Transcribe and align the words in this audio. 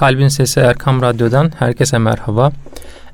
Kalbin 0.00 0.28
Sesi 0.28 0.60
Erkam 0.60 1.02
Radyo'dan 1.02 1.52
herkese 1.58 1.98
merhaba. 1.98 2.52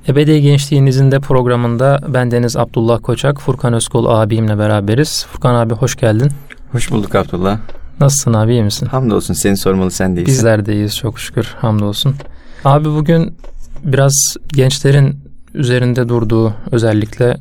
Ebedi 0.09 0.43
Gençliğinizin 0.43 1.11
de 1.11 1.21
programında 1.21 2.01
bendeniz 2.09 2.57
Abdullah 2.57 3.03
Koçak, 3.03 3.41
Furkan 3.41 3.73
Özkol 3.73 4.07
abimle 4.07 4.59
beraberiz. 4.59 5.27
Furkan 5.33 5.55
abi 5.55 5.75
hoş 5.75 5.97
geldin. 5.97 6.31
Hoş 6.73 6.91
bulduk 6.91 7.15
Abdullah. 7.15 7.59
Nasılsın 8.01 8.33
abi 8.33 8.53
iyi 8.53 8.63
misin? 8.63 8.87
Hamdolsun 8.87 9.35
seni 9.35 9.57
sormalı 9.57 9.91
sen 9.91 10.17
değilsin. 10.17 10.35
Bizler 10.35 10.67
de 10.67 10.75
iyiyiz 10.75 10.97
çok 10.97 11.21
şükür 11.21 11.55
hamdolsun. 11.61 12.15
Abi 12.65 12.89
bugün 12.89 13.37
biraz 13.85 14.37
gençlerin 14.49 15.19
üzerinde 15.55 16.09
durduğu 16.09 16.55
özellikle 16.71 17.37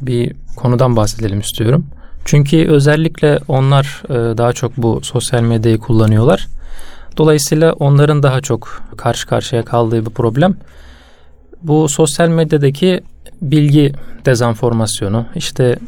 bir 0.00 0.32
konudan 0.56 0.96
bahsedelim 0.96 1.40
istiyorum. 1.40 1.86
Çünkü 2.24 2.68
özellikle 2.68 3.38
onlar 3.48 4.02
e, 4.08 4.38
daha 4.38 4.52
çok 4.52 4.76
bu 4.76 5.00
sosyal 5.02 5.42
medyayı 5.42 5.78
kullanıyorlar. 5.78 6.48
Dolayısıyla 7.16 7.72
onların 7.72 8.22
daha 8.22 8.40
çok 8.40 8.82
karşı 8.96 9.26
karşıya 9.26 9.64
kaldığı 9.64 10.06
bir 10.06 10.10
problem 10.10 10.56
bu 11.62 11.88
sosyal 11.88 12.28
medyadaki 12.28 13.00
bilgi 13.42 13.92
dezenformasyonu 14.26 15.26
işte 15.34 15.78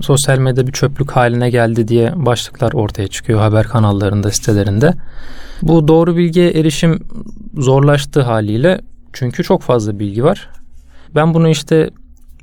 sosyal 0.00 0.38
medya 0.38 0.66
bir 0.66 0.72
çöplük 0.72 1.10
haline 1.10 1.50
geldi 1.50 1.88
diye 1.88 2.12
başlıklar 2.16 2.72
ortaya 2.72 3.08
çıkıyor 3.08 3.40
haber 3.40 3.66
kanallarında 3.66 4.30
sitelerinde. 4.30 4.92
Bu 5.62 5.88
doğru 5.88 6.16
bilgiye 6.16 6.50
erişim 6.50 7.00
zorlaştığı 7.58 8.22
haliyle 8.22 8.80
çünkü 9.12 9.44
çok 9.44 9.62
fazla 9.62 9.98
bilgi 9.98 10.24
var. 10.24 10.48
Ben 11.14 11.34
bunu 11.34 11.48
işte 11.48 11.90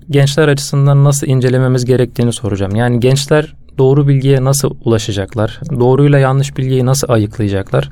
gençler 0.10 0.48
açısından 0.48 1.04
nasıl 1.04 1.28
incelememiz 1.28 1.86
gerektiğini 1.86 2.34
soracağım. 2.34 2.76
Yani 2.76 3.00
gençler 3.00 3.54
doğru 3.82 4.08
bilgiye 4.08 4.44
nasıl 4.44 4.72
ulaşacaklar? 4.86 5.60
Doğruyla 5.80 6.20
yanlış 6.20 6.58
bilgiyi 6.58 6.86
nasıl 6.86 7.10
ayıklayacaklar? 7.10 7.90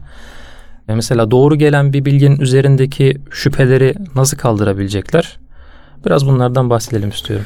Mesela 0.87 1.31
doğru 1.31 1.55
gelen 1.55 1.93
bir 1.93 2.05
bilginin 2.05 2.39
üzerindeki 2.39 3.17
şüpheleri 3.31 3.93
nasıl 4.15 4.37
kaldırabilecekler? 4.37 5.39
Biraz 6.05 6.25
bunlardan 6.27 6.69
bahsedelim 6.69 7.09
istiyorum. 7.09 7.45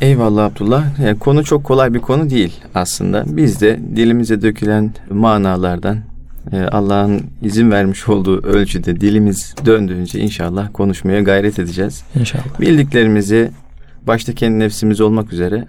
Eyvallah 0.00 0.44
Abdullah. 0.44 0.98
Yani 1.04 1.18
konu 1.18 1.44
çok 1.44 1.64
kolay 1.64 1.94
bir 1.94 1.98
konu 1.98 2.30
değil 2.30 2.52
aslında. 2.74 3.24
Biz 3.26 3.60
de 3.60 3.80
dilimize 3.96 4.42
dökülen 4.42 4.94
manalardan 5.10 5.98
e, 6.52 6.62
Allah'ın 6.62 7.22
izin 7.42 7.70
vermiş 7.70 8.08
olduğu 8.08 8.42
ölçüde 8.42 9.00
dilimiz 9.00 9.54
döndüğünce 9.66 10.20
inşallah 10.20 10.68
konuşmaya 10.72 11.20
gayret 11.20 11.58
edeceğiz. 11.58 12.04
İnşallah. 12.20 12.60
Bildiklerimizi 12.60 13.50
başta 14.08 14.32
kendi 14.32 14.58
nefsimiz 14.58 15.00
olmak 15.00 15.32
üzere 15.32 15.66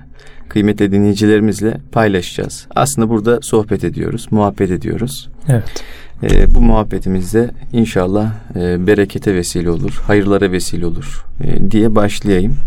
kıymetli 0.50 0.92
dinleyicilerimizle 0.92 1.78
paylaşacağız. 1.92 2.68
Aslında 2.76 3.10
burada 3.10 3.40
sohbet 3.42 3.84
ediyoruz, 3.84 4.28
muhabbet 4.32 4.72
ediyoruz. 4.72 5.30
Evet. 5.48 5.84
E, 6.24 6.56
bu 6.56 6.62
muhabbetimizde 6.62 7.52
inşallah 7.74 8.32
e, 8.56 8.88
berekete 8.88 9.36
vesile 9.36 9.70
olur, 9.70 10.02
hayırlara 10.08 10.52
vesile 10.52 10.86
olur 10.86 11.26
e, 11.44 11.72
diye 11.72 11.96
başlayayım. 11.96 12.58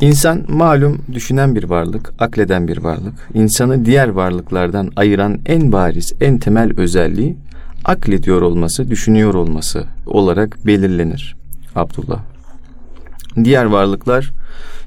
İnsan 0.00 0.44
malum 0.48 0.98
düşünen 1.12 1.54
bir 1.54 1.64
varlık, 1.64 2.12
akleden 2.18 2.68
bir 2.68 2.78
varlık. 2.78 3.14
İnsanı 3.34 3.84
diğer 3.84 4.08
varlıklardan 4.08 4.90
ayıran 4.96 5.38
en 5.46 5.72
bariz, 5.72 6.12
en 6.20 6.38
temel 6.38 6.80
özelliği 6.80 7.36
aklediyor 7.84 8.42
olması, 8.42 8.90
düşünüyor 8.90 9.34
olması 9.34 9.84
olarak 10.06 10.66
belirlenir 10.66 11.36
Abdullah. 11.74 12.31
Diğer 13.44 13.64
varlıklar 13.64 14.30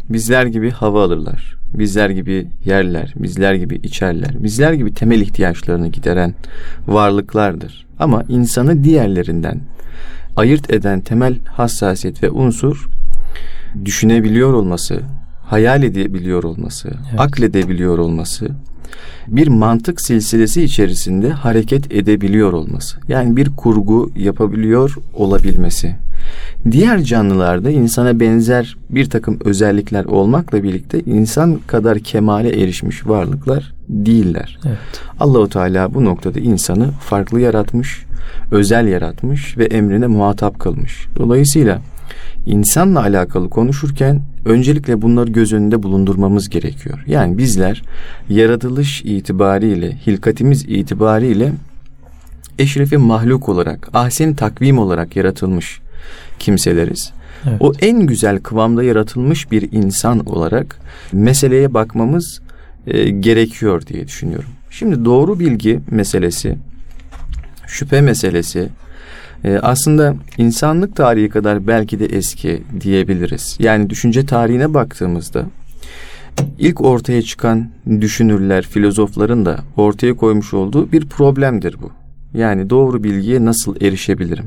bizler 0.09 0.45
gibi 0.45 0.71
hava 0.71 1.03
alırlar. 1.03 1.55
Bizler 1.73 2.09
gibi 2.09 2.47
yerler, 2.65 3.13
bizler 3.15 3.53
gibi 3.53 3.75
içerler. 3.75 4.43
Bizler 4.43 4.73
gibi 4.73 4.93
temel 4.93 5.21
ihtiyaçlarını 5.21 5.87
gideren 5.87 6.33
varlıklardır. 6.87 7.85
Ama 7.99 8.23
insanı 8.29 8.83
diğerlerinden 8.83 9.61
ayırt 10.35 10.73
eden 10.73 11.01
temel 11.01 11.39
hassasiyet 11.47 12.23
ve 12.23 12.29
unsur 12.29 12.87
düşünebiliyor 13.85 14.53
olması, 14.53 15.01
hayal 15.43 15.83
edebiliyor 15.83 16.43
olması, 16.43 16.87
evet. 16.87 17.19
akledebiliyor 17.19 17.97
olması, 17.97 18.47
bir 19.27 19.47
mantık 19.47 20.01
silsilesi 20.01 20.63
içerisinde 20.63 21.29
hareket 21.29 21.91
edebiliyor 21.91 22.53
olması. 22.53 22.97
Yani 23.07 23.37
bir 23.37 23.49
kurgu 23.55 24.11
yapabiliyor 24.15 24.95
olabilmesi. 25.13 25.95
Diğer 26.71 27.03
canlılarda 27.03 27.71
insana 27.71 28.19
benzer 28.19 28.77
bir 28.89 29.09
takım 29.09 29.39
özellikler 29.45 30.05
olmakla 30.05 30.63
birlikte 30.63 30.99
insan 30.99 31.59
kadar 31.67 31.99
kemale 31.99 32.61
erişmiş 32.61 33.07
varlıklar 33.07 33.73
değiller. 33.89 34.59
Evet. 34.65 34.77
Allahu 35.19 35.49
Teala 35.49 35.93
bu 35.93 36.05
noktada 36.05 36.39
insanı 36.39 36.91
farklı 36.91 37.41
yaratmış, 37.41 38.05
özel 38.51 38.87
yaratmış 38.87 39.57
ve 39.57 39.65
emrine 39.65 40.07
muhatap 40.07 40.59
kılmış. 40.59 41.07
Dolayısıyla 41.17 41.81
insanla 42.45 43.01
alakalı 43.01 43.49
konuşurken 43.49 44.21
öncelikle 44.45 45.01
bunları 45.01 45.31
göz 45.31 45.53
önünde 45.53 45.83
bulundurmamız 45.83 46.49
gerekiyor. 46.49 47.03
Yani 47.07 47.37
bizler 47.37 47.83
yaratılış 48.29 49.01
itibariyle, 49.01 49.97
hilkatimiz 50.07 50.63
itibariyle 50.63 51.51
eşrefi 52.59 52.97
mahluk 52.97 53.49
olarak, 53.49 53.89
ahsen 53.93 54.33
takvim 54.33 54.79
olarak 54.79 55.15
yaratılmış 55.15 55.79
kimseleriz. 56.39 57.11
Evet. 57.49 57.57
O 57.59 57.73
en 57.81 57.99
güzel 57.99 58.39
kıvamda 58.39 58.83
yaratılmış 58.83 59.51
bir 59.51 59.71
insan 59.71 60.25
olarak 60.25 60.79
meseleye 61.11 61.73
bakmamız 61.73 62.41
e, 62.87 63.09
gerekiyor 63.09 63.87
diye 63.87 64.07
düşünüyorum. 64.07 64.49
Şimdi 64.69 65.05
doğru 65.05 65.39
bilgi 65.39 65.79
meselesi, 65.91 66.57
şüphe 67.67 68.01
meselesi 68.01 68.69
e, 69.45 69.59
aslında 69.59 70.15
insanlık 70.37 70.95
tarihi 70.95 71.29
kadar 71.29 71.67
belki 71.67 71.99
de 71.99 72.05
eski 72.05 72.63
diyebiliriz. 72.81 73.57
Yani 73.59 73.89
düşünce 73.89 74.25
tarihine 74.25 74.73
baktığımızda 74.73 75.45
ilk 76.59 76.81
ortaya 76.81 77.21
çıkan 77.21 77.69
düşünürler, 78.01 78.65
filozofların 78.65 79.45
da 79.45 79.59
ortaya 79.77 80.13
koymuş 80.13 80.53
olduğu 80.53 80.91
bir 80.91 81.05
problemdir 81.05 81.75
bu. 81.81 81.91
Yani 82.37 82.69
doğru 82.69 83.03
bilgiye 83.03 83.45
nasıl 83.45 83.81
erişebilirim? 83.81 84.45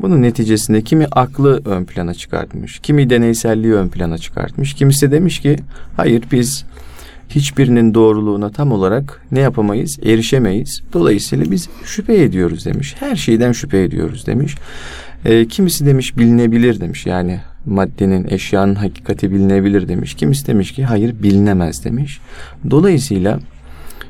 Bunun 0.00 0.22
neticesinde 0.22 0.82
kimi 0.82 1.06
aklı 1.12 1.62
ön 1.64 1.84
plana 1.84 2.14
çıkartmış, 2.14 2.78
kimi 2.78 3.10
deneyselliği 3.10 3.74
ön 3.74 3.88
plana 3.88 4.18
çıkartmış, 4.18 4.74
kimisi 4.74 5.12
demiş 5.12 5.40
ki 5.40 5.56
hayır 5.96 6.24
biz 6.32 6.64
hiçbirinin 7.28 7.94
doğruluğuna 7.94 8.50
tam 8.50 8.72
olarak 8.72 9.22
ne 9.32 9.40
yapamayız? 9.40 9.98
Erişemeyiz. 10.02 10.82
Dolayısıyla 10.92 11.50
biz 11.50 11.68
şüphe 11.84 12.22
ediyoruz 12.22 12.66
demiş. 12.66 12.94
Her 12.98 13.16
şeyden 13.16 13.52
şüphe 13.52 13.82
ediyoruz 13.82 14.26
demiş. 14.26 14.56
E, 15.24 15.48
kimisi 15.48 15.86
demiş 15.86 16.16
bilinebilir 16.18 16.80
demiş. 16.80 17.06
Yani 17.06 17.40
maddenin, 17.66 18.26
eşyanın 18.28 18.74
hakikati 18.74 19.30
bilinebilir 19.30 19.88
demiş. 19.88 20.14
Kimisi 20.14 20.46
demiş 20.46 20.72
ki 20.72 20.84
hayır 20.84 21.22
bilinemez 21.22 21.84
demiş. 21.84 22.20
Dolayısıyla 22.70 23.38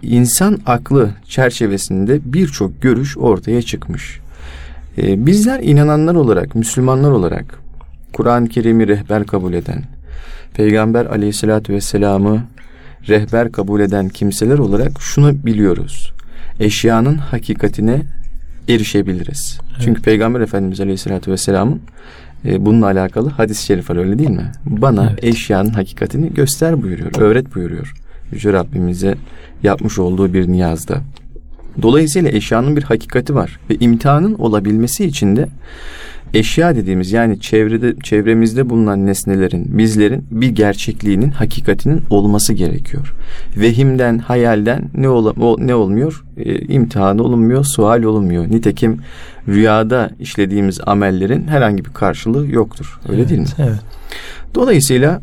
insan 0.03 0.59
aklı 0.67 1.11
çerçevesinde 1.29 2.21
birçok 2.25 2.83
görüş 2.83 3.19
ortaya 3.19 3.63
çıkmış. 3.63 4.21
E, 4.99 5.27
bizler 5.27 5.61
inananlar 5.61 6.15
olarak, 6.15 6.55
Müslümanlar 6.55 7.11
olarak 7.11 7.59
Kur'an-ı 8.13 8.49
Kerim'i 8.49 8.89
rehber 8.89 9.27
kabul 9.27 9.53
eden, 9.53 9.83
Peygamber 10.55 11.07
aleyhissalatü 11.07 11.73
vesselam'ı 11.73 12.43
rehber 13.09 13.53
kabul 13.53 13.81
eden 13.81 14.09
kimseler 14.09 14.59
olarak 14.59 15.01
şunu 15.01 15.47
biliyoruz. 15.47 16.13
Eşyanın 16.61 17.17
hakikatine 17.17 18.03
erişebiliriz. 18.69 19.59
Evet. 19.71 19.81
Çünkü 19.85 20.03
Peygamber 20.03 20.41
Efendimiz 20.41 20.81
Aleyhisselatü 20.81 21.33
Vesselam'ın 21.33 21.81
e, 22.45 22.67
bununla 22.67 22.87
alakalı 22.87 23.29
hadis-i 23.29 23.65
şerif 23.65 23.91
var 23.91 23.97
öyle 23.97 24.19
değil 24.19 24.31
mi? 24.31 24.53
Bana 24.67 25.11
evet. 25.11 25.25
eşyanın 25.25 25.71
hakikatini 25.71 26.35
göster 26.35 26.83
buyuruyor, 26.83 27.13
öğret 27.19 27.55
buyuruyor. 27.55 27.95
Yüce 28.33 28.53
Rabbimize 28.53 29.15
yapmış 29.63 29.99
olduğu 29.99 30.35
bir 30.35 30.49
niyazda. 30.49 31.01
Dolayısıyla 31.83 32.31
eşyanın 32.31 32.77
bir 32.77 32.83
hakikati 32.83 33.35
var 33.35 33.59
ve 33.71 33.75
imtihanın 33.75 34.35
olabilmesi 34.35 35.05
için 35.05 35.37
de 35.37 35.49
eşya 36.35 36.77
dediğimiz 36.77 37.13
yani 37.13 37.41
çevrede 37.41 37.95
çevremizde 38.03 38.71
bulunan 38.71 39.07
nesnelerin, 39.07 39.79
bizlerin 39.79 40.27
bir 40.31 40.49
gerçekliğinin, 40.49 41.31
hakikatinin 41.31 42.03
olması 42.11 42.53
gerekiyor. 42.53 43.15
Vehimden, 43.57 44.19
hayalden 44.19 44.91
ne 44.95 45.09
ol, 45.09 45.59
ne 45.59 45.75
olmuyor? 45.75 46.25
E, 46.37 46.59
imtihan 46.59 47.19
olunmuyor, 47.19 47.65
sual 47.65 48.03
olunmuyor. 48.03 48.51
Nitekim 48.51 49.01
rüyada 49.49 50.11
işlediğimiz 50.21 50.81
amellerin 50.87 51.49
herhangi 51.49 51.85
bir 51.85 51.91
karşılığı 51.91 52.47
yoktur. 52.47 53.01
Öyle 53.09 53.21
evet, 53.21 53.31
değil 53.31 53.41
mi? 53.41 53.47
Evet. 53.59 53.81
Dolayısıyla 54.55 55.23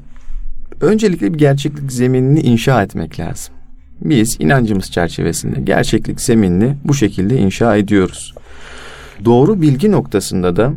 öncelikle 0.81 1.33
bir 1.33 1.37
gerçeklik 1.37 1.91
zeminini 1.91 2.39
inşa 2.39 2.83
etmek 2.83 3.19
lazım. 3.19 3.53
Biz 4.01 4.37
inancımız 4.39 4.91
çerçevesinde 4.91 5.61
gerçeklik 5.61 6.21
zeminini 6.21 6.75
bu 6.83 6.93
şekilde 6.93 7.37
inşa 7.37 7.75
ediyoruz. 7.75 8.33
Doğru 9.25 9.61
bilgi 9.61 9.91
noktasında 9.91 10.55
da 10.55 10.73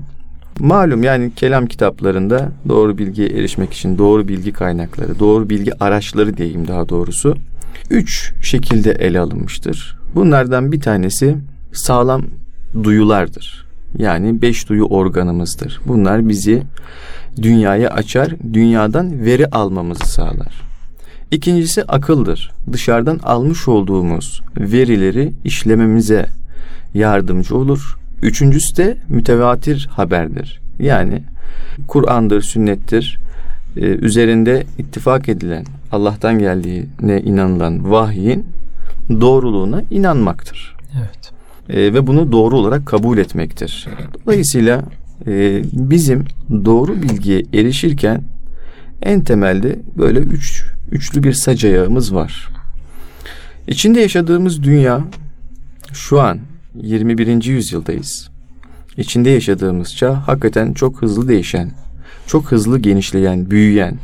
Malum 0.61 1.03
yani 1.03 1.33
kelam 1.37 1.67
kitaplarında 1.67 2.53
doğru 2.69 2.99
bilgiye 2.99 3.29
erişmek 3.29 3.73
için 3.73 3.99
doğru 3.99 4.29
bilgi 4.29 4.53
kaynakları, 4.53 5.19
doğru 5.19 5.51
bilgi 5.51 5.85
araçları 5.85 6.37
diyeyim 6.37 6.69
daha 6.69 6.89
doğrusu. 6.89 7.37
Üç 7.91 8.33
şekilde 8.43 8.91
ele 8.91 9.21
alınmıştır. 9.21 9.99
Bunlardan 10.15 10.73
bir 10.73 10.81
tanesi 10.81 11.37
sağlam 11.73 12.23
duyulardır. 12.83 13.67
Yani 13.99 14.43
beş 14.43 14.69
duyu 14.69 14.85
organımızdır. 14.85 15.81
Bunlar 15.87 16.29
bizi 16.29 16.63
dünyaya 17.43 17.91
açar, 17.91 18.35
dünyadan 18.53 19.25
veri 19.25 19.47
almamızı 19.47 20.07
sağlar. 20.07 20.63
İkincisi 21.31 21.85
akıldır. 21.85 22.53
Dışarıdan 22.73 23.21
almış 23.23 23.69
olduğumuz 23.69 24.43
verileri 24.59 25.33
işlememize 25.45 26.27
yardımcı 26.95 27.57
olur. 27.57 27.97
Üçüncüsü 28.23 28.77
de 28.77 28.97
mütevatir 29.09 29.89
haberdir. 29.91 30.61
Yani 30.79 31.23
Kur'an'dır, 31.89 32.43
sünnettir. 32.43 33.19
Ee, 33.77 33.81
üzerinde 33.81 34.67
ittifak 34.79 35.29
edilen, 35.29 35.65
Allah'tan 35.93 36.39
geldiğine 36.39 37.21
inanılan 37.21 37.91
vahyin 37.91 38.47
doğruluğuna 39.11 39.83
inanmaktır. 39.91 40.77
Evet. 40.99 41.33
Ee, 41.69 41.95
ve 41.95 42.07
bunu 42.07 42.33
doğru 42.33 42.57
olarak 42.57 42.87
kabul 42.87 43.19
etmektir. 43.19 43.89
Dolayısıyla 44.27 44.83
e, 45.27 45.63
bizim 45.73 46.25
doğru 46.65 47.03
bilgiye 47.03 47.43
erişirken 47.55 48.23
en 49.03 49.25
temelde 49.25 49.79
böyle 49.99 50.19
üç, 50.19 50.65
üçlü 50.93 51.23
bir 51.23 51.33
sac 51.33 51.65
ayağımız 51.65 52.15
var. 52.15 52.49
İçinde 53.69 54.01
yaşadığımız 54.01 54.63
dünya 54.63 55.01
şu 55.93 56.21
an 56.21 56.39
21. 56.75 57.45
yüzyıldayız. 57.45 58.31
İçinde 58.97 59.31
yaşadığımız 59.31 59.97
çağ 59.97 60.29
hakikaten 60.29 60.73
çok 60.73 61.03
hızlı 61.03 61.29
değişen, 61.29 61.71
çok 62.27 62.53
hızlı 62.53 62.79
genişleyen, 62.79 63.51
büyüyen, 63.51 63.99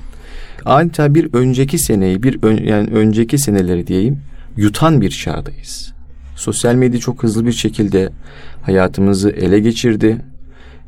adeta 0.65 1.15
bir 1.15 1.35
önceki 1.35 1.79
seneyi, 1.79 2.23
bir 2.23 2.43
ön, 2.43 2.65
yani 2.65 2.91
önceki 2.91 3.39
seneleri 3.39 3.87
diyeyim, 3.87 4.21
yutan 4.57 5.01
bir 5.01 5.11
çağdayız. 5.11 5.93
Sosyal 6.37 6.75
medya 6.75 7.01
çok 7.01 7.23
hızlı 7.23 7.47
bir 7.47 7.53
şekilde 7.53 8.11
hayatımızı 8.63 9.31
ele 9.31 9.61
geçirdi. 9.61 10.17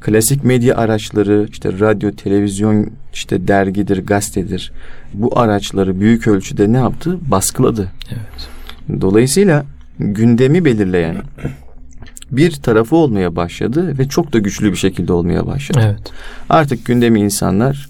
Klasik 0.00 0.44
medya 0.44 0.76
araçları, 0.76 1.46
işte 1.50 1.72
radyo, 1.72 2.10
televizyon, 2.10 2.90
işte 3.12 3.48
dergidir, 3.48 4.06
gazetedir. 4.06 4.72
Bu 5.14 5.38
araçları 5.38 6.00
büyük 6.00 6.28
ölçüde 6.28 6.72
ne 6.72 6.76
yaptı? 6.76 7.18
Baskıladı. 7.30 7.92
Evet. 8.10 9.00
Dolayısıyla 9.00 9.64
gündemi 9.98 10.64
belirleyen 10.64 11.16
bir 12.32 12.50
tarafı 12.50 12.96
olmaya 12.96 13.36
başladı 13.36 13.98
ve 13.98 14.08
çok 14.08 14.32
da 14.32 14.38
güçlü 14.38 14.70
bir 14.70 14.76
şekilde 14.76 15.12
olmaya 15.12 15.46
başladı. 15.46 15.80
Evet. 15.84 16.12
Artık 16.48 16.86
gündemi 16.86 17.20
insanlar 17.20 17.88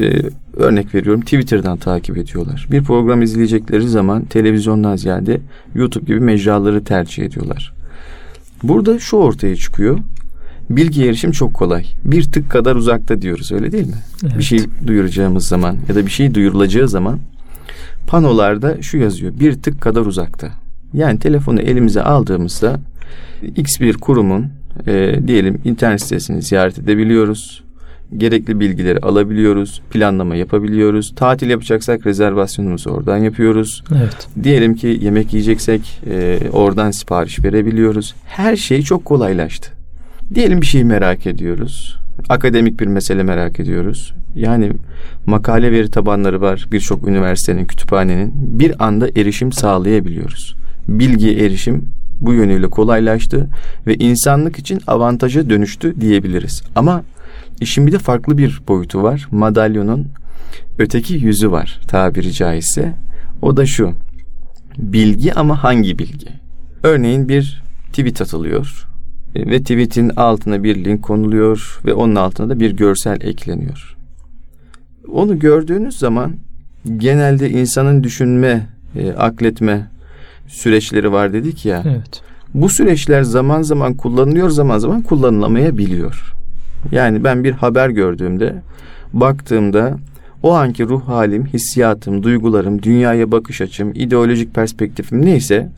e, 0.00 0.22
örnek 0.56 0.94
veriyorum 0.94 1.20
Twitter'dan 1.20 1.76
takip 1.76 2.18
ediyorlar. 2.18 2.66
Bir 2.70 2.82
program 2.82 3.22
izleyecekleri 3.22 3.88
zaman 3.88 4.24
televizyondan 4.24 4.96
ziyade 4.96 5.40
YouTube 5.74 6.04
gibi 6.04 6.20
mecraları 6.20 6.84
tercih 6.84 7.24
ediyorlar. 7.24 7.74
Burada 8.62 8.98
şu 8.98 9.16
ortaya 9.16 9.56
çıkıyor. 9.56 9.98
Bilgi 10.70 11.04
erişim 11.04 11.30
çok 11.30 11.54
kolay. 11.54 11.84
Bir 12.04 12.22
tık 12.22 12.50
kadar 12.50 12.76
uzakta 12.76 13.22
diyoruz 13.22 13.52
öyle 13.52 13.72
değil 13.72 13.86
mi? 13.86 13.98
Evet. 14.22 14.38
Bir 14.38 14.42
şey 14.42 14.60
duyuracağımız 14.86 15.48
zaman 15.48 15.76
ya 15.88 15.94
da 15.94 16.06
bir 16.06 16.10
şey 16.10 16.34
duyurulacağı 16.34 16.88
zaman 16.88 17.18
panolarda 18.06 18.82
şu 18.82 18.98
yazıyor. 18.98 19.32
Bir 19.40 19.62
tık 19.62 19.80
kadar 19.80 20.06
uzakta. 20.06 20.48
Yani 20.92 21.18
telefonu 21.18 21.60
elimize 21.60 22.02
aldığımızda 22.02 22.80
X 23.56 23.80
bir 23.80 23.94
kurumun 23.94 24.46
e, 24.86 25.18
diyelim 25.26 25.58
internet 25.64 26.02
sitesini 26.02 26.42
ziyaret 26.42 26.78
edebiliyoruz. 26.78 27.64
Gerekli 28.16 28.60
bilgileri 28.60 28.98
alabiliyoruz. 28.98 29.82
Planlama 29.90 30.36
yapabiliyoruz. 30.36 31.12
Tatil 31.16 31.50
yapacaksak 31.50 32.06
rezervasyonumuzu 32.06 32.90
oradan 32.90 33.16
yapıyoruz. 33.16 33.84
Evet. 33.92 34.28
Diyelim 34.42 34.74
ki 34.74 34.98
yemek 35.02 35.32
yiyeceksek 35.32 36.00
e, 36.10 36.38
oradan 36.52 36.90
sipariş 36.90 37.44
verebiliyoruz. 37.44 38.14
Her 38.26 38.56
şey 38.56 38.82
çok 38.82 39.04
kolaylaştı. 39.04 39.70
Diyelim 40.34 40.60
bir 40.60 40.66
şeyi 40.66 40.84
merak 40.84 41.26
ediyoruz. 41.26 41.98
Akademik 42.28 42.80
bir 42.80 42.86
mesele 42.86 43.22
merak 43.22 43.60
ediyoruz. 43.60 44.14
Yani 44.34 44.72
makale 45.26 45.72
veri 45.72 45.90
tabanları 45.90 46.40
var 46.40 46.66
birçok 46.72 47.08
üniversitenin, 47.08 47.64
kütüphanenin. 47.64 48.32
Bir 48.34 48.86
anda 48.86 49.08
erişim 49.16 49.52
sağlayabiliyoruz. 49.52 50.56
Bilgiye 50.88 51.46
erişim 51.46 51.88
bu 52.26 52.32
yönüyle 52.32 52.66
kolaylaştı 52.70 53.48
ve 53.86 53.94
insanlık 53.94 54.58
için 54.58 54.80
avantaja 54.86 55.50
dönüştü 55.50 56.00
diyebiliriz. 56.00 56.62
Ama 56.76 57.02
işin 57.60 57.86
bir 57.86 57.92
de 57.92 57.98
farklı 57.98 58.38
bir 58.38 58.62
boyutu 58.68 59.02
var. 59.02 59.28
Madalyonun 59.30 60.08
öteki 60.78 61.14
yüzü 61.14 61.50
var 61.50 61.80
tabiri 61.88 62.32
caizse. 62.32 62.94
O 63.42 63.56
da 63.56 63.66
şu. 63.66 63.92
Bilgi 64.78 65.34
ama 65.34 65.64
hangi 65.64 65.98
bilgi? 65.98 66.28
Örneğin 66.82 67.28
bir 67.28 67.62
tweet 67.88 68.20
atılıyor 68.20 68.86
e, 69.34 69.50
ve 69.50 69.60
tweetin 69.60 70.08
altına 70.08 70.62
bir 70.62 70.84
link 70.84 71.02
konuluyor 71.02 71.80
ve 71.86 71.94
onun 71.94 72.14
altına 72.14 72.48
da 72.48 72.60
bir 72.60 72.70
görsel 72.70 73.20
ekleniyor. 73.20 73.96
Onu 75.12 75.38
gördüğünüz 75.38 75.98
zaman 75.98 76.36
genelde 76.96 77.50
insanın 77.50 78.04
düşünme, 78.04 78.66
e, 78.96 79.12
akletme 79.12 79.86
süreçleri 80.46 81.12
var 81.12 81.32
dedik 81.32 81.66
ya. 81.66 81.82
Evet. 81.86 82.22
Bu 82.54 82.68
süreçler 82.68 83.22
zaman 83.22 83.62
zaman 83.62 83.94
kullanılıyor, 83.94 84.50
zaman 84.50 84.78
zaman 84.78 85.02
kullanılamayabiliyor. 85.02 86.34
Yani 86.92 87.24
ben 87.24 87.44
bir 87.44 87.52
haber 87.52 87.88
gördüğümde, 87.88 88.62
baktığımda 89.12 89.98
o 90.42 90.52
anki 90.52 90.84
ruh 90.84 91.08
halim, 91.08 91.46
hissiyatım, 91.46 92.22
duygularım, 92.22 92.82
dünyaya 92.82 93.32
bakış 93.32 93.60
açım, 93.60 93.92
ideolojik 93.94 94.54
perspektifim 94.54 95.24
neyse 95.24 95.68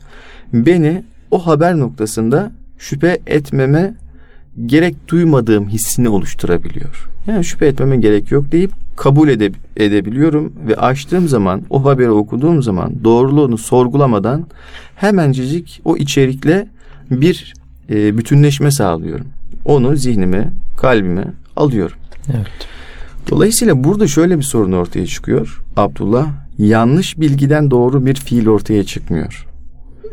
beni 0.53 1.03
o 1.31 1.47
haber 1.47 1.79
noktasında 1.79 2.51
şüphe 2.77 3.19
etmeme 3.27 3.93
gerek 4.65 4.95
duymadığım 5.07 5.69
hissini 5.69 6.09
oluşturabiliyor. 6.09 7.09
Yani 7.27 7.45
şüphe 7.45 7.65
etmeme 7.65 7.97
gerek 7.97 8.31
yok 8.31 8.51
deyip 8.51 8.71
kabul 8.95 9.29
ede, 9.29 9.51
edebiliyorum 9.77 10.53
ve 10.67 10.75
açtığım 10.75 11.27
zaman 11.27 11.61
o 11.69 11.85
haberi 11.85 12.09
okuduğum 12.09 12.63
zaman 12.63 13.03
doğruluğunu 13.03 13.57
sorgulamadan 13.57 14.47
hemencecik 14.95 15.81
o 15.85 15.97
içerikle 15.97 16.67
bir 17.11 17.53
e, 17.89 18.17
bütünleşme 18.17 18.71
sağlıyorum. 18.71 19.27
Onu 19.65 19.95
zihnime, 19.95 20.49
kalbime 20.77 21.25
alıyorum. 21.55 21.97
Evet. 22.29 22.67
Dolayısıyla 23.29 23.83
burada 23.83 24.07
şöyle 24.07 24.37
bir 24.37 24.43
sorun 24.43 24.71
ortaya 24.71 25.05
çıkıyor 25.05 25.61
Abdullah. 25.77 26.27
Yanlış 26.57 27.19
bilgiden 27.19 27.71
doğru 27.71 28.05
bir 28.05 28.15
fiil 28.15 28.47
ortaya 28.47 28.83
çıkmıyor. 28.83 29.47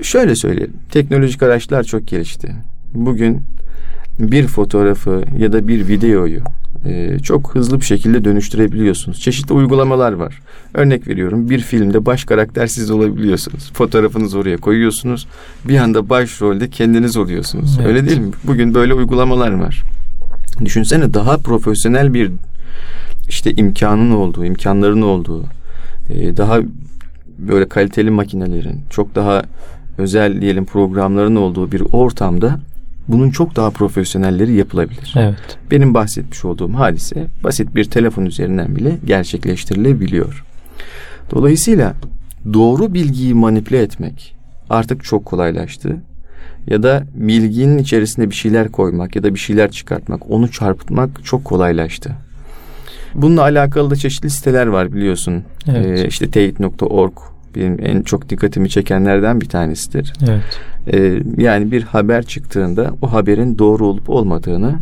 Şöyle 0.02 0.36
söyleyelim. 0.36 0.74
Teknolojik 0.90 1.42
araçlar 1.42 1.82
çok 1.84 2.06
gelişti. 2.06 2.54
Bugün 2.94 3.42
bir 4.18 4.46
fotoğrafı 4.46 5.24
ya 5.38 5.52
da 5.52 5.68
bir 5.68 5.88
videoyu 5.88 6.40
e, 6.84 7.18
çok 7.18 7.54
hızlı 7.54 7.80
bir 7.80 7.84
şekilde 7.84 8.24
dönüştürebiliyorsunuz. 8.24 9.20
Çeşitli 9.20 9.54
uygulamalar 9.54 10.12
var. 10.12 10.40
Örnek 10.74 11.08
veriyorum 11.08 11.50
bir 11.50 11.60
filmde 11.60 12.06
baş 12.06 12.24
karakter 12.24 12.66
siz 12.66 12.90
olabiliyorsunuz. 12.90 13.72
Fotoğrafınızı 13.72 14.38
oraya 14.38 14.56
koyuyorsunuz. 14.56 15.26
Bir 15.64 15.78
anda 15.78 16.08
başrolde 16.08 16.70
kendiniz 16.70 17.16
oluyorsunuz. 17.16 17.76
Evet. 17.78 17.88
Öyle 17.88 18.08
değil 18.08 18.20
mi? 18.20 18.32
Bugün 18.44 18.74
böyle 18.74 18.94
uygulamalar 18.94 19.52
var. 19.52 19.82
Düşünsene 20.64 21.14
daha 21.14 21.38
profesyonel 21.38 22.14
bir 22.14 22.30
işte 23.28 23.52
imkanın 23.52 24.10
olduğu, 24.10 24.44
imkanların 24.44 25.02
olduğu, 25.02 25.44
e, 26.10 26.36
daha 26.36 26.58
böyle 27.38 27.68
kaliteli 27.68 28.10
makinelerin, 28.10 28.80
çok 28.90 29.14
daha 29.14 29.42
özel 29.98 30.40
diyelim 30.40 30.64
programların 30.64 31.36
olduğu 31.36 31.72
bir 31.72 31.80
ortamda 31.92 32.60
bunun 33.08 33.30
çok 33.30 33.56
daha 33.56 33.70
profesyonelleri 33.70 34.52
yapılabilir. 34.52 35.14
Evet. 35.16 35.58
Benim 35.70 35.94
bahsetmiş 35.94 36.44
olduğum 36.44 36.74
hadise 36.74 37.26
basit 37.44 37.74
bir 37.74 37.84
telefon 37.84 38.26
üzerinden 38.26 38.76
bile 38.76 38.98
gerçekleştirilebiliyor. 39.04 40.44
Dolayısıyla 41.30 41.94
doğru 42.52 42.94
bilgiyi 42.94 43.34
manipüle 43.34 43.82
etmek 43.82 44.36
artık 44.70 45.04
çok 45.04 45.24
kolaylaştı. 45.24 45.96
Ya 46.66 46.82
da 46.82 47.06
bilginin 47.14 47.78
içerisine 47.78 48.30
bir 48.30 48.34
şeyler 48.34 48.68
koymak 48.68 49.16
ya 49.16 49.22
da 49.22 49.34
bir 49.34 49.38
şeyler 49.38 49.70
çıkartmak, 49.70 50.30
onu 50.30 50.50
çarpıtmak 50.50 51.24
çok 51.24 51.44
kolaylaştı. 51.44 52.10
Bununla 53.14 53.42
alakalı 53.42 53.90
da 53.90 53.96
çeşitli 53.96 54.30
siteler 54.30 54.66
var 54.66 54.92
biliyorsun. 54.92 55.44
Evet. 55.68 56.00
Ee, 56.00 56.08
işte 56.08 56.30
teyit.org 56.30 57.12
benim 57.54 57.76
en 57.82 58.02
çok 58.02 58.28
dikkatimi 58.28 58.70
çekenlerden 58.70 59.40
bir 59.40 59.48
tanesidir. 59.48 60.12
Evet. 60.28 60.60
Ee, 60.92 61.22
yani 61.42 61.70
bir 61.70 61.82
haber 61.82 62.22
çıktığında 62.22 62.90
o 63.02 63.12
haberin 63.12 63.58
doğru 63.58 63.86
olup 63.86 64.10
olmadığını 64.10 64.78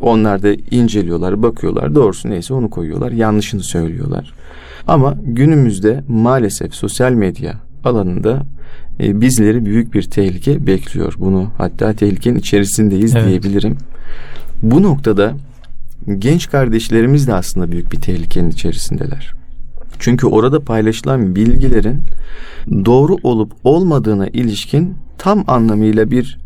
onlar 0.00 0.42
da 0.42 0.48
inceliyorlar, 0.70 1.42
bakıyorlar. 1.42 1.94
Doğrusu 1.94 2.30
neyse 2.30 2.54
onu 2.54 2.70
koyuyorlar. 2.70 3.12
Yanlışını 3.12 3.62
söylüyorlar. 3.62 4.34
Ama 4.86 5.14
günümüzde 5.22 6.04
maalesef 6.08 6.74
sosyal 6.74 7.12
medya 7.12 7.54
alanında 7.84 8.42
e, 9.00 9.20
bizleri 9.20 9.64
büyük 9.64 9.94
bir 9.94 10.02
tehlike 10.02 10.66
bekliyor. 10.66 11.14
Bunu 11.18 11.50
hatta 11.58 11.92
tehlikenin 11.92 12.38
içerisindeyiz 12.38 13.16
Evet. 13.16 13.26
diyebilirim. 13.26 13.76
Bu 14.62 14.82
noktada 14.82 15.34
genç 16.18 16.50
kardeşlerimiz 16.50 17.28
de 17.28 17.34
aslında 17.34 17.72
büyük 17.72 17.92
bir 17.92 18.00
tehlikenin 18.00 18.50
içerisindeler. 18.50 19.41
Çünkü 20.02 20.26
orada 20.26 20.60
paylaşılan 20.60 21.36
bilgilerin 21.36 22.00
doğru 22.70 23.16
olup 23.22 23.52
olmadığına 23.64 24.26
ilişkin 24.26 24.94
tam 25.18 25.44
anlamıyla 25.46 26.10
bir 26.10 26.38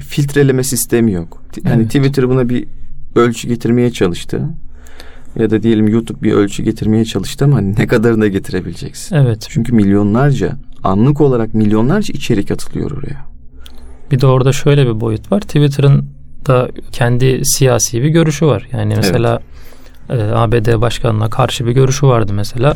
filtreleme 0.00 0.64
sistemi 0.64 1.12
yok. 1.12 1.42
Yani 1.64 1.82
Evet. 1.82 1.86
Twitter 1.86 2.28
buna 2.28 2.48
bir 2.48 2.66
ölçü 3.14 3.48
getirmeye 3.48 3.90
çalıştı. 3.90 4.42
Ya 5.36 5.50
da 5.50 5.62
diyelim 5.62 5.88
YouTube 5.88 6.22
bir 6.22 6.32
ölçü 6.32 6.62
getirmeye 6.62 7.04
çalıştı 7.04 7.44
ama 7.44 7.60
ne 7.60 7.86
kadarına 7.86 8.26
getirebileceksin? 8.26 9.16
Evet. 9.16 9.46
Çünkü 9.50 9.72
milyonlarca 9.72 10.56
anlık 10.82 11.20
olarak 11.20 11.54
milyonlarca 11.54 12.14
içerik 12.14 12.50
atılıyor 12.50 12.90
oraya. 12.90 13.26
Bir 14.10 14.20
de 14.20 14.26
orada 14.26 14.52
şöyle 14.52 14.86
bir 14.86 15.00
boyut 15.00 15.32
var. 15.32 15.40
Twitter'ın 15.40 16.04
da 16.46 16.68
kendi 16.92 17.40
siyasi 17.44 18.02
bir 18.02 18.08
görüşü 18.08 18.46
var. 18.46 18.68
Yani 18.72 18.94
mesela 18.96 19.42
e, 20.10 20.22
ABD 20.22 20.80
başkanına 20.80 21.30
karşı 21.30 21.66
bir 21.66 21.72
görüşü 21.72 22.06
vardı 22.06 22.32
mesela. 22.32 22.74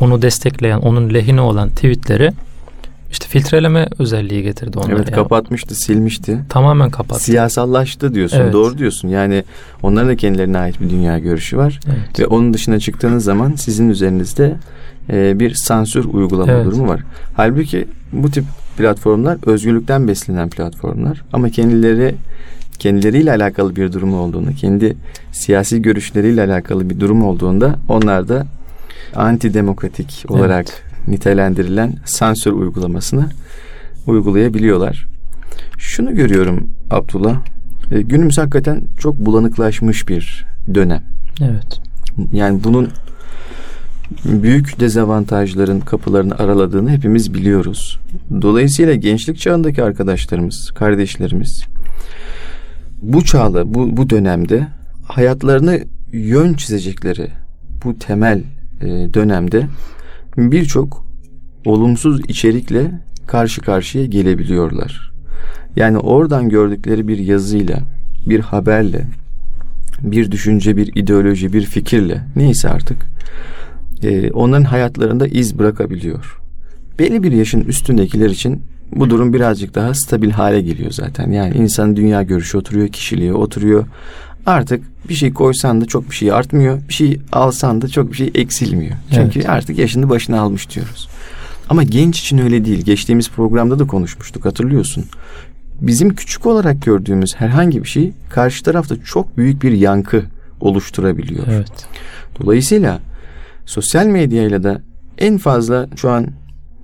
Onu 0.00 0.22
destekleyen, 0.22 0.78
onun 0.78 1.14
lehine 1.14 1.40
olan 1.40 1.68
tweetleri 1.68 2.32
işte 3.12 3.26
filtreleme 3.26 3.88
özelliği 3.98 4.42
getirdi 4.42 4.78
onlara. 4.78 4.92
evet 4.92 5.06
yani. 5.06 5.14
kapatmıştı, 5.14 5.74
silmişti. 5.74 6.38
Tamamen 6.48 6.90
kapattı. 6.90 7.22
Siyasallaştı 7.22 8.14
diyorsun. 8.14 8.40
Evet. 8.40 8.52
Doğru 8.52 8.78
diyorsun. 8.78 9.08
Yani 9.08 9.44
onların 9.82 10.08
da 10.08 10.16
kendilerine 10.16 10.58
ait 10.58 10.80
bir 10.80 10.90
dünya 10.90 11.18
görüşü 11.18 11.56
var. 11.56 11.80
Evet. 11.86 12.20
Ve 12.20 12.26
onun 12.26 12.54
dışına 12.54 12.78
çıktığınız 12.78 13.24
zaman 13.24 13.54
sizin 13.54 13.90
üzerinizde 13.90 14.56
e, 15.10 15.40
bir 15.40 15.54
sansür 15.54 16.04
uygulama 16.04 16.52
Evet. 16.52 16.66
durumu 16.66 16.88
var. 16.88 17.00
Halbuki 17.34 17.88
bu 18.12 18.30
tip 18.30 18.44
platformlar 18.78 19.38
özgürlükten 19.46 20.08
beslenen 20.08 20.50
platformlar 20.50 21.22
ama 21.32 21.50
kendileri 21.50 22.14
kendileriyle 22.82 23.30
alakalı 23.30 23.76
bir 23.76 23.92
durum 23.92 24.14
olduğunu, 24.14 24.54
kendi 24.54 24.96
siyasi 25.32 25.82
görüşleriyle 25.82 26.42
alakalı 26.42 26.90
bir 26.90 27.00
durum 27.00 27.24
olduğunda 27.24 27.78
onlar 27.88 28.28
da 28.28 28.46
antidemokratik 29.16 30.24
olarak 30.28 30.66
nitelendirilen 31.08 31.94
sansür 32.04 32.52
uygulamasını 32.52 33.26
uygulayabiliyorlar. 34.06 35.06
Şunu 35.78 36.14
görüyorum 36.14 36.70
Abdullah. 36.90 37.40
e, 37.90 38.00
Günümüz 38.02 38.38
hakikaten 38.38 38.82
çok 38.98 39.18
bulanıklaşmış 39.18 40.08
bir 40.08 40.46
dönem. 40.74 41.02
Evet. 41.40 41.80
Yani 42.32 42.64
bunun 42.64 42.88
büyük 44.24 44.80
dezavantajların 44.80 45.80
kapılarını 45.80 46.38
araladığını 46.38 46.90
hepimiz 46.90 47.34
biliyoruz. 47.34 47.98
Dolayısıyla 48.42 48.94
gençlik 48.94 49.38
çağındaki 49.38 49.82
arkadaşlarımız, 49.82 50.70
kardeşlerimiz 50.74 51.64
bu 53.02 53.24
çağda, 53.24 53.74
bu, 53.74 53.96
bu 53.96 54.10
dönemde 54.10 54.66
hayatlarını 55.08 55.80
yön 56.12 56.54
çizecekleri 56.54 57.28
bu 57.84 57.98
temel 57.98 58.42
e, 58.80 58.86
dönemde 59.14 59.66
birçok 60.36 61.06
olumsuz 61.64 62.20
içerikle 62.28 63.00
karşı 63.26 63.60
karşıya 63.60 64.06
gelebiliyorlar. 64.06 65.12
Yani 65.76 65.98
oradan 65.98 66.48
gördükleri 66.48 67.08
bir 67.08 67.18
yazıyla, 67.18 67.78
bir 68.26 68.40
haberle, 68.40 69.06
bir 70.02 70.30
düşünce, 70.30 70.76
bir 70.76 70.96
ideoloji, 70.96 71.52
bir 71.52 71.62
fikirle 71.62 72.20
neyse 72.36 72.68
artık 72.68 73.06
e, 74.02 74.30
onların 74.30 74.64
hayatlarında 74.64 75.26
iz 75.26 75.58
bırakabiliyor. 75.58 76.38
Belli 76.98 77.22
bir 77.22 77.32
yaşın 77.32 77.60
üstündekiler 77.60 78.30
için 78.30 78.62
bu 78.96 79.10
durum 79.10 79.32
birazcık 79.32 79.74
daha 79.74 79.94
stabil 79.94 80.30
hale 80.30 80.60
geliyor 80.60 80.90
zaten. 80.90 81.30
Yani 81.30 81.54
insan 81.56 81.96
dünya 81.96 82.22
görüşü 82.22 82.58
oturuyor, 82.58 82.88
kişiliği 82.88 83.32
oturuyor. 83.34 83.84
Artık 84.46 84.84
bir 85.08 85.14
şey 85.14 85.32
koysan 85.32 85.80
da 85.80 85.86
çok 85.86 86.10
bir 86.10 86.14
şey 86.14 86.32
artmıyor. 86.32 86.78
Bir 86.88 86.94
şey 86.94 87.20
alsan 87.32 87.82
da 87.82 87.88
çok 87.88 88.10
bir 88.10 88.16
şey 88.16 88.30
eksilmiyor. 88.34 88.96
Çünkü 89.14 89.38
Evet. 89.38 89.48
artık 89.48 89.78
yaşını 89.78 90.08
başına 90.08 90.40
almış 90.40 90.70
diyoruz. 90.74 91.08
Ama 91.68 91.82
genç 91.82 92.20
için 92.20 92.38
öyle 92.38 92.64
değil. 92.64 92.82
Geçtiğimiz 92.84 93.30
programda 93.30 93.78
da 93.78 93.86
konuşmuştuk 93.86 94.44
hatırlıyorsun. 94.44 95.04
Bizim 95.80 96.14
küçük 96.14 96.46
olarak 96.46 96.82
gördüğümüz 96.82 97.34
herhangi 97.36 97.82
bir 97.82 97.88
şey 97.88 98.12
karşı 98.30 98.64
tarafta 98.64 99.04
çok 99.04 99.36
büyük 99.36 99.62
bir 99.62 99.72
yankı 99.72 100.22
oluşturabiliyor. 100.60 101.46
Evet. 101.50 101.86
Dolayısıyla 102.40 102.98
sosyal 103.66 104.06
medyayla 104.06 104.62
da 104.62 104.80
en 105.18 105.38
fazla 105.38 105.88
şu 105.96 106.10
an 106.10 106.26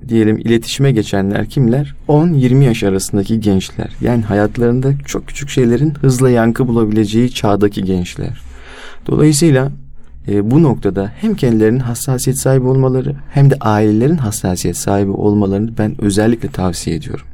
diyelim 0.09 0.39
iletişime 0.39 0.93
geçenler 0.93 1.47
kimler? 1.47 1.95
10-20 2.09 2.65
yaş 2.65 2.83
arasındaki 2.83 3.41
gençler. 3.41 3.91
Yani 4.01 4.23
hayatlarında 4.23 4.93
çok 5.07 5.27
küçük 5.27 5.49
şeylerin 5.49 5.91
hızla 5.91 6.31
yankı 6.31 6.69
bulabileceği 6.69 7.31
çağdaki 7.31 7.85
gençler. 7.85 8.41
Dolayısıyla 9.07 9.73
e, 10.29 10.51
bu 10.51 10.63
noktada 10.63 11.13
hem 11.21 11.35
kendilerinin 11.35 11.81
hassasiyet 11.81 12.39
sahibi 12.39 12.67
olmaları 12.67 13.17
hem 13.31 13.51
de 13.51 13.55
ailelerin 13.61 14.17
hassasiyet 14.17 14.77
sahibi 14.77 15.11
olmalarını 15.11 15.79
ben 15.79 16.05
özellikle 16.05 16.49
tavsiye 16.49 16.97
ediyorum. 16.97 17.27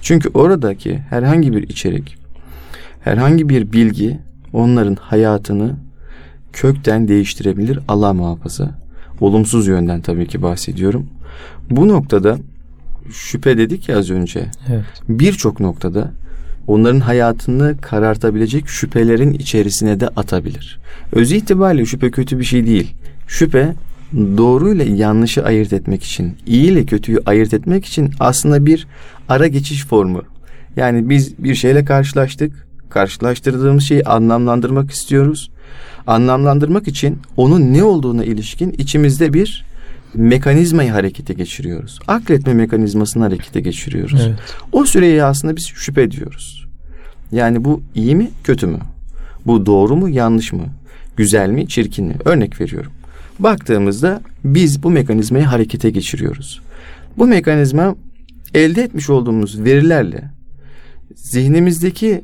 Çünkü 0.00 0.28
oradaki 0.34 0.98
herhangi 0.98 1.52
bir 1.52 1.62
içerik, 1.62 2.16
herhangi 3.00 3.48
bir 3.48 3.72
bilgi 3.72 4.18
onların 4.52 4.96
hayatını 5.00 5.76
kökten 6.52 7.08
değiştirebilir 7.08 7.78
Allah 7.88 8.12
muhafaza. 8.12 8.70
Olumsuz 9.20 9.66
yönden 9.66 10.00
tabii 10.00 10.26
ki 10.26 10.42
bahsediyorum. 10.42 11.06
Bu 11.70 11.88
noktada 11.88 12.38
şüphe 13.12 13.58
dedik 13.58 13.88
ya 13.88 13.98
az 13.98 14.10
önce. 14.10 14.46
Evet. 14.68 14.84
Birçok 15.08 15.60
noktada 15.60 16.12
onların 16.66 17.00
hayatını 17.00 17.76
karartabilecek 17.80 18.68
şüphelerin 18.68 19.32
içerisine 19.32 20.00
de 20.00 20.08
atabilir. 20.08 20.78
Öz 21.12 21.32
itibariyle 21.32 21.86
şüphe 21.86 22.10
kötü 22.10 22.38
bir 22.38 22.44
şey 22.44 22.66
değil. 22.66 22.94
Şüphe 23.28 23.74
doğru 24.14 24.74
ile 24.74 24.84
yanlışı 24.84 25.44
ayırt 25.44 25.72
etmek 25.72 26.02
için, 26.02 26.36
iyi 26.46 26.70
ile 26.70 26.84
kötüyü 26.84 27.18
ayırt 27.26 27.54
etmek 27.54 27.84
için 27.84 28.10
aslında 28.20 28.66
bir 28.66 28.86
ara 29.28 29.46
geçiş 29.46 29.84
formu. 29.84 30.22
Yani 30.76 31.08
biz 31.08 31.38
bir 31.38 31.54
şeyle 31.54 31.84
karşılaştık. 31.84 32.66
Karşılaştırdığımız 32.90 33.84
şeyi 33.84 34.04
anlamlandırmak 34.04 34.90
istiyoruz. 34.90 35.50
Anlamlandırmak 36.06 36.88
için 36.88 37.18
onun 37.36 37.72
ne 37.72 37.84
olduğuna 37.84 38.24
ilişkin 38.24 38.74
içimizde 38.78 39.32
bir 39.32 39.64
mekanizmayı 40.14 40.90
harekete 40.90 41.34
geçiriyoruz. 41.34 41.98
Akletme 42.08 42.54
mekanizmasını 42.54 43.22
harekete 43.22 43.60
geçiriyoruz. 43.60 44.20
Evet. 44.26 44.38
O 44.72 44.84
süreye 44.84 45.24
aslında 45.24 45.56
biz 45.56 45.66
şüphe 45.66 46.10
diyoruz. 46.10 46.66
Yani 47.32 47.64
bu 47.64 47.82
iyi 47.94 48.16
mi 48.16 48.30
kötü 48.44 48.66
mü? 48.66 48.78
Bu 49.46 49.66
doğru 49.66 49.96
mu 49.96 50.08
yanlış 50.08 50.52
mı? 50.52 50.64
Güzel 51.16 51.50
mi 51.50 51.68
çirkin 51.68 52.06
mi? 52.06 52.16
Örnek 52.24 52.60
veriyorum. 52.60 52.92
Baktığımızda 53.38 54.20
biz 54.44 54.82
bu 54.82 54.90
mekanizmayı 54.90 55.44
harekete 55.44 55.90
geçiriyoruz. 55.90 56.60
Bu 57.18 57.26
mekanizma 57.26 57.96
elde 58.54 58.82
etmiş 58.82 59.10
olduğumuz 59.10 59.64
verilerle 59.64 60.30
zihnimizdeki 61.14 62.22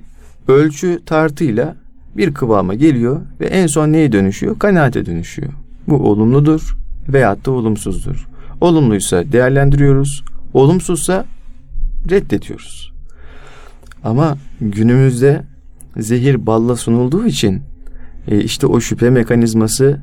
ölçü 0.49 1.01
tartıyla 1.07 1.77
bir 2.17 2.35
kıvama 2.35 2.75
geliyor 2.75 3.21
ve 3.41 3.47
en 3.47 3.67
son 3.67 3.93
neye 3.93 4.13
dönüşüyor? 4.13 4.59
Kanaate 4.59 5.07
dönüşüyor. 5.07 5.53
Bu 5.89 5.97
olumludur 5.97 6.77
veyahut 7.09 7.47
da 7.47 7.51
olumsuzdur. 7.51 8.29
Olumluysa 8.61 9.33
değerlendiriyoruz, 9.33 10.25
olumsuzsa 10.55 11.25
reddediyoruz. 12.11 12.93
Ama 14.05 14.39
günümüzde 14.61 15.43
zehir 15.97 16.47
balla 16.47 16.77
sunulduğu 16.77 17.27
için 17.27 17.63
e, 18.29 18.41
işte 18.41 18.67
o 18.67 18.81
şüphe 18.81 19.11
mekanizması 19.11 20.01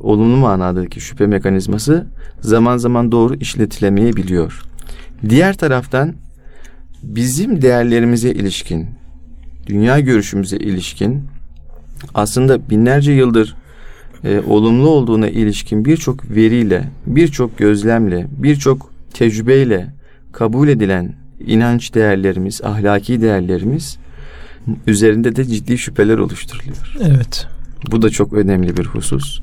olumlu 0.00 0.36
manadaki 0.36 1.00
şüphe 1.00 1.26
mekanizması 1.26 2.06
zaman 2.40 2.76
zaman 2.76 3.12
doğru 3.12 3.34
işletilemeyebiliyor. 3.34 4.62
Diğer 5.28 5.56
taraftan 5.56 6.14
bizim 7.02 7.62
değerlerimize 7.62 8.30
ilişkin, 8.30 8.88
dünya 9.66 10.00
görüşümüze 10.00 10.56
ilişkin 10.56 11.24
aslında 12.14 12.70
binlerce 12.70 13.12
yıldır 13.12 13.56
e, 14.24 14.40
olumlu 14.40 14.88
olduğuna 14.88 15.28
ilişkin 15.28 15.84
birçok 15.84 16.30
veriyle, 16.30 16.88
birçok 17.06 17.58
gözlemle, 17.58 18.26
birçok 18.30 18.90
tecrübeyle 19.14 19.94
kabul 20.32 20.68
edilen 20.68 21.12
inanç 21.46 21.94
değerlerimiz, 21.94 22.60
ahlaki 22.64 23.22
değerlerimiz 23.22 23.98
üzerinde 24.86 25.36
de 25.36 25.44
ciddi 25.44 25.78
şüpheler 25.78 26.18
oluşturuluyor. 26.18 26.96
Evet. 27.00 27.46
Bu 27.90 28.02
da 28.02 28.10
çok 28.10 28.32
önemli 28.32 28.76
bir 28.76 28.84
husus. 28.84 29.40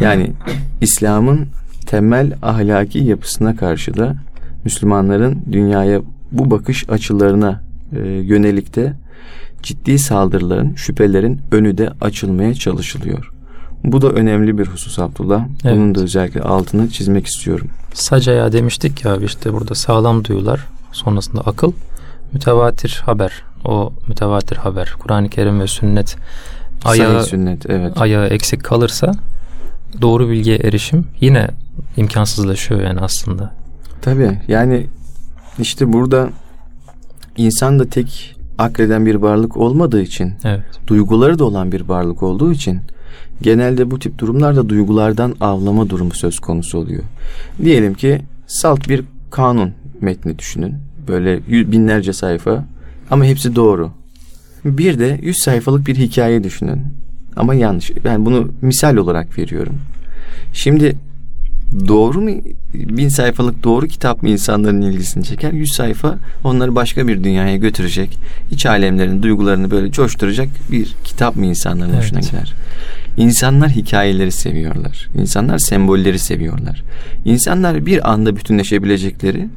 Yani 0.00 0.32
İslam'ın 0.80 1.46
temel 1.86 2.32
ahlaki 2.42 2.98
yapısına 2.98 3.56
karşı 3.56 3.96
da 3.96 4.16
Müslümanların 4.64 5.42
dünyaya 5.52 6.00
bu 6.32 6.50
bakış 6.50 6.90
açılarına 6.90 7.62
e, 7.92 7.98
yönelik 8.08 8.76
de 8.76 8.92
ciddi 9.62 9.98
saldırıların, 9.98 10.74
şüphelerin 10.74 11.40
önü 11.52 11.78
de 11.78 11.90
açılmaya 12.00 12.54
çalışılıyor. 12.54 13.35
Bu 13.84 14.02
da 14.02 14.10
önemli 14.10 14.58
bir 14.58 14.66
husus 14.66 14.98
Abdullah. 14.98 15.44
Evet. 15.64 15.76
Bunun 15.76 15.94
da 15.94 16.00
özellikle 16.00 16.42
altını 16.42 16.90
çizmek 16.90 17.26
istiyorum. 17.26 17.68
Sacaya 17.94 18.52
demiştik 18.52 19.04
ya 19.04 19.16
işte 19.16 19.52
burada 19.52 19.74
sağlam 19.74 20.24
duyular 20.24 20.66
sonrasında 20.92 21.40
akıl 21.40 21.72
mütevatir 22.32 23.02
haber 23.06 23.42
o 23.64 23.92
mütevatir 24.08 24.56
haber 24.56 24.94
Kur'an-ı 24.98 25.28
Kerim 25.28 25.60
ve 25.60 25.66
sünnet 25.66 26.16
ayağı, 26.84 27.12
Sahih 27.12 27.30
sünnet 27.30 27.70
evet. 27.70 28.00
ayağı 28.00 28.26
eksik 28.26 28.64
kalırsa 28.64 29.12
doğru 30.00 30.28
bilgiye 30.28 30.56
erişim 30.56 31.06
yine 31.20 31.48
imkansızlaşıyor 31.96 32.80
yani 32.82 33.00
aslında. 33.00 33.52
Tabii 34.02 34.40
yani 34.48 34.86
işte 35.58 35.92
burada 35.92 36.28
insan 37.36 37.78
da 37.78 37.88
tek 37.88 38.36
akleden 38.58 39.06
bir 39.06 39.14
varlık 39.14 39.56
olmadığı 39.56 40.02
için, 40.02 40.34
Evet. 40.44 40.62
duyguları 40.86 41.38
da 41.38 41.44
olan 41.44 41.72
bir 41.72 41.80
varlık 41.80 42.22
olduğu 42.22 42.52
için 42.52 42.80
genelde 43.42 43.90
bu 43.90 43.98
tip 43.98 44.18
durumlarda 44.18 44.68
duygulardan 44.68 45.34
avlama 45.40 45.90
durumu 45.90 46.14
söz 46.14 46.38
konusu 46.38 46.78
oluyor. 46.78 47.02
Diyelim 47.64 47.94
ki 47.94 48.20
salt 48.46 48.88
bir 48.88 49.04
kanun 49.30 49.72
metni 50.00 50.38
düşünün. 50.38 50.74
Böyle 51.08 51.40
yüz, 51.48 51.72
binlerce 51.72 52.12
sayfa 52.12 52.64
ama 53.10 53.24
hepsi 53.24 53.56
doğru. 53.56 53.90
Bir 54.64 54.98
de 54.98 55.18
100 55.22 55.38
sayfalık 55.38 55.86
bir 55.86 55.96
hikaye 55.96 56.44
düşünün. 56.44 56.82
Ama 57.36 57.54
yanlış. 57.54 57.90
Ben 58.04 58.26
bunu 58.26 58.48
misal 58.62 58.96
olarak 58.96 59.38
veriyorum. 59.38 59.74
Şimdi 60.52 60.96
doğru 61.88 62.20
mu 62.20 62.30
bin 62.74 63.08
sayfalık 63.08 63.64
doğru 63.64 63.86
kitap 63.86 64.22
mı 64.22 64.28
insanların 64.28 64.82
ilgisini 64.82 65.24
çeker? 65.24 65.52
Yüz 65.52 65.72
sayfa 65.72 66.18
onları 66.44 66.74
başka 66.74 67.08
bir 67.08 67.24
dünyaya 67.24 67.56
götürecek. 67.56 68.18
iç 68.50 68.66
alemlerin 68.66 69.22
duygularını 69.22 69.70
böyle 69.70 69.90
coşturacak 69.90 70.48
bir 70.70 70.94
kitap 71.04 71.36
mı 71.36 71.46
insanların 71.46 71.90
Evet. 71.92 72.02
hoşuna 72.02 72.20
gider? 72.20 72.54
İnsanlar 73.16 73.70
hikayeleri 73.70 74.32
seviyorlar. 74.32 75.08
İnsanlar 75.18 75.58
sembolleri 75.58 76.18
seviyorlar. 76.18 76.82
İnsanlar 77.24 77.86
bir 77.86 78.12
anda 78.12 78.36
bütünleşebilecekleri, 78.36 79.48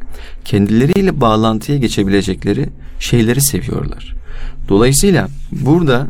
kendileriyle 0.46 1.22
bağlantıya 1.22 1.78
geçebilecekleri 1.78 2.70
şeyleri 3.00 3.42
seviyorlar. 3.42 4.13
Dolayısıyla 4.70 5.28
burada 5.51 6.08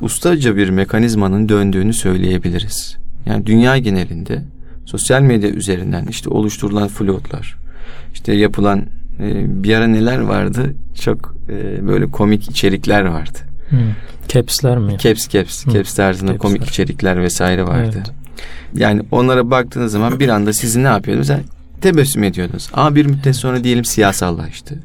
ustaca 0.00 0.56
bir 0.56 0.68
mekanizmanın 0.68 1.48
döndüğünü 1.48 1.92
söyleyebiliriz. 1.92 2.96
Yani 3.26 3.46
dünya 3.46 3.78
genelinde 3.78 4.42
sosyal 4.84 5.22
medya 5.22 5.50
üzerinden 5.50 6.06
işte 6.06 6.30
oluşturulan 6.30 6.88
flotlar, 6.88 7.56
işte 8.14 8.32
yapılan 8.32 8.86
e, 9.20 9.62
bir 9.62 9.74
ara 9.74 9.86
neler 9.86 10.18
vardı? 10.18 10.74
Çok 11.00 11.34
e, 11.48 11.86
böyle 11.86 12.06
komik 12.06 12.50
içerikler 12.50 13.02
vardı. 13.02 13.38
Hı. 13.72 13.76
Caps'ler 14.28 14.78
mi? 14.78 14.98
Caps 14.98 15.28
caps, 15.28 15.66
Hı. 15.66 15.70
caps 15.70 15.94
tarzında 15.94 16.32
Caps'ler. 16.32 16.38
komik 16.38 16.68
içerikler 16.68 17.22
vesaire 17.22 17.66
vardı. 17.66 17.92
Evet. 17.96 18.10
Yani 18.74 19.02
onlara 19.10 19.50
baktığınız 19.50 19.92
zaman 19.92 20.20
bir 20.20 20.28
anda 20.28 20.52
sizi 20.52 20.82
ne 20.82 20.86
yapıyordu? 20.88 21.18
Mesela 21.18 21.40
tebessüm 21.80 22.24
ediyordunuz. 22.24 22.68
Ama 22.72 22.94
bir 22.94 23.06
müddet 23.06 23.36
sonra 23.36 23.64
diyelim 23.64 23.84
siyasallaştı. 23.84 24.78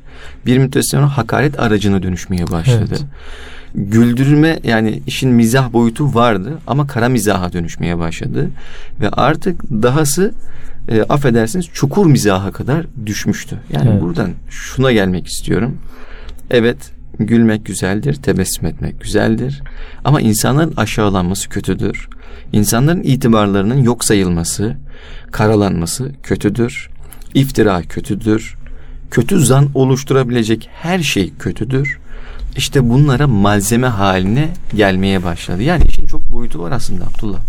Bir 0.45 0.57
müddet 0.57 0.89
sonra 0.89 1.17
hakaret 1.17 1.59
aracına 1.59 2.03
dönüşmeye 2.03 2.51
başladı. 2.51 2.85
Evet. 2.89 3.03
Güldürme 3.75 4.59
yani 4.63 5.01
işin 5.07 5.29
mizah 5.29 5.73
boyutu 5.73 6.13
vardı 6.13 6.57
ama 6.67 6.87
kara 6.87 7.09
mizaha 7.09 7.53
dönüşmeye 7.53 7.97
başladı. 7.99 8.49
Ve 9.01 9.09
artık 9.09 9.63
dahası 9.63 10.33
e, 10.89 11.01
affedersiniz 11.01 11.65
çukur 11.73 12.05
mizaha 12.05 12.51
kadar 12.51 12.85
düşmüştü. 13.05 13.59
Yani 13.71 13.89
Evet. 13.91 14.01
buradan 14.01 14.31
şuna 14.49 14.91
gelmek 14.91 15.27
istiyorum. 15.27 15.77
Evet 16.51 16.77
gülmek 17.19 17.65
güzeldir, 17.65 18.13
tebessüm 18.13 18.65
etmek 18.65 19.01
güzeldir. 19.01 19.61
Ama 20.05 20.21
insanların 20.21 20.73
aşağılanması 20.77 21.49
kötüdür. 21.49 22.09
İnsanların 22.53 23.03
itibarlarının 23.03 23.83
yok 23.83 24.05
sayılması, 24.05 24.77
karalanması 25.31 26.11
kötüdür. 26.23 26.89
İftira 27.33 27.81
kötüdür. 27.81 28.55
Kötü 29.11 29.39
zan 29.39 29.69
oluşturabilecek 29.73 30.69
her 30.73 30.99
şey 30.99 31.33
kötüdür. 31.39 31.99
İşte 32.57 32.89
bunlara 32.89 33.27
malzeme 33.27 33.87
haline 33.87 34.49
gelmeye 34.75 35.23
başladı. 35.23 35.63
Yani 35.63 35.83
işin 35.87 36.07
çok 36.07 36.31
boyutu 36.31 36.59
var 36.59 36.71
aslında 36.71 37.05
Abdullah. 37.05 37.39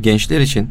Gençler 0.00 0.40
için 0.40 0.68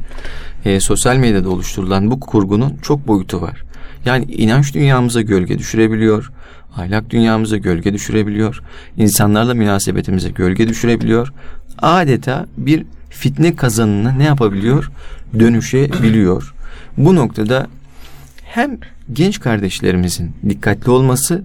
e, 0.65 0.79
sosyal 0.79 1.15
medyada 1.15 1.49
oluşturulan 1.49 2.11
bu 2.11 2.19
kurgunun 2.19 2.77
çok 2.81 3.07
boyutu 3.07 3.41
var. 3.41 3.63
Yani 4.05 4.25
inanç 4.25 4.73
dünyamıza 4.73 5.21
gölge 5.21 5.59
düşürebiliyor, 5.59 6.31
ahlak 6.77 7.09
dünyamıza 7.09 7.57
gölge 7.57 7.93
düşürebiliyor, 7.93 8.61
insanlarla 8.97 9.53
münasebetimize 9.53 10.29
gölge 10.29 10.67
düşürebiliyor. 10.67 11.33
Adeta 11.81 12.45
bir 12.57 12.85
fitne 13.09 13.55
kazanına 13.55 14.11
ne 14.11 14.23
yapabiliyor? 14.23 14.91
Dönüşebiliyor. 15.39 16.53
Bu 16.97 17.15
noktada 17.15 17.67
hem 18.43 18.77
genç 19.13 19.39
kardeşlerimizin 19.39 20.31
dikkatli 20.49 20.91
olması 20.91 21.43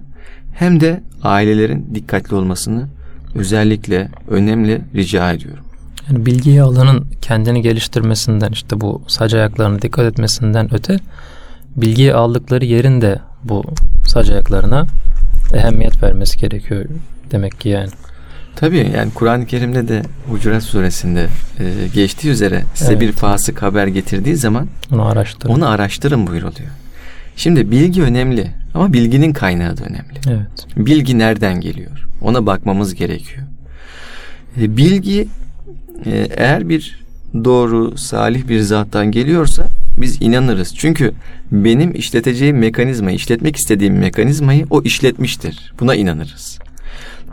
hem 0.53 0.79
de 0.79 1.03
ailelerin 1.23 1.89
dikkatli 1.95 2.35
olmasını 2.35 2.87
özellikle 3.35 4.09
önemli 4.27 4.81
rica 4.95 5.31
ediyorum. 5.31 5.63
Yani 6.09 6.25
bilgiyi 6.25 6.61
alanın 6.61 7.05
kendini 7.21 7.61
geliştirmesinden 7.61 8.51
işte 8.51 8.81
bu 8.81 9.01
sac 9.07 9.33
ayaklarına 9.33 9.81
dikkat 9.81 10.05
etmesinden 10.05 10.73
öte 10.73 10.99
bilgiyi 11.75 12.13
aldıkları 12.13 12.65
yerin 12.65 13.01
de 13.01 13.19
bu 13.43 13.63
sac 14.05 14.31
ayaklarına 14.31 14.85
ehemmiyet 15.53 16.03
vermesi 16.03 16.37
gerekiyor 16.37 16.85
demek 17.31 17.59
ki 17.59 17.69
yani. 17.69 17.89
Tabii 18.55 18.91
yani 18.95 19.11
Kur'an-ı 19.13 19.45
Kerim'de 19.45 19.87
de 19.87 20.01
Hucurat 20.29 20.63
suresinde 20.63 21.27
e, 21.59 21.87
geçtiği 21.93 22.29
üzere 22.29 22.63
size 22.73 22.91
Evet. 22.91 23.01
bir 23.01 23.11
fasık 23.11 23.61
haber 23.61 23.87
getirdiği 23.87 24.35
zaman 24.35 24.67
Onu 24.91 25.05
araştırın. 25.05 25.53
onu 25.53 25.67
araştırın 25.69 26.27
buyuruluyor. 26.27 26.69
Şimdi 27.35 27.71
bilgi 27.71 28.03
önemli 28.03 28.51
ama 28.73 28.93
bilginin 28.93 29.33
kaynağı 29.33 29.77
da 29.77 29.83
önemli. 29.83 30.19
Evet. 30.27 30.67
Bilgi 30.77 31.19
nereden 31.19 31.61
geliyor? 31.61 32.07
Ona 32.21 32.45
bakmamız 32.45 32.95
gerekiyor. 32.95 33.43
E, 34.61 34.77
bilgi 34.77 35.27
e, 36.05 36.27
eğer 36.37 36.69
bir 36.69 36.99
doğru, 37.33 37.97
salih 37.97 38.47
bir 38.47 38.59
zattan 38.59 39.11
geliyorsa 39.11 39.67
biz 39.97 40.21
inanırız. 40.21 40.73
Çünkü 40.75 41.13
benim 41.51 41.95
işleteceğim 41.95 42.57
mekanizmayı, 42.57 43.15
işletmek 43.15 43.55
istediğim 43.55 43.97
mekanizmayı 43.97 44.65
o 44.69 44.81
işletmiştir. 44.81 45.73
Buna 45.79 45.95
inanırız. 45.95 46.59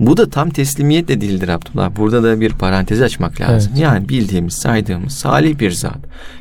Bu 0.00 0.16
da 0.16 0.30
tam 0.30 0.50
teslimiyet 0.50 1.08
de 1.08 1.20
değildir 1.20 1.48
Abdullah. 1.48 1.96
Burada 1.96 2.22
da 2.22 2.40
bir 2.40 2.50
parantez 2.50 3.02
açmak 3.02 3.40
lazım. 3.40 3.72
Evet. 3.74 3.82
Yani 3.82 4.08
bildiğimiz, 4.08 4.54
saydığımız 4.54 5.12
salih 5.12 5.58
bir 5.58 5.70
zat 5.70 5.98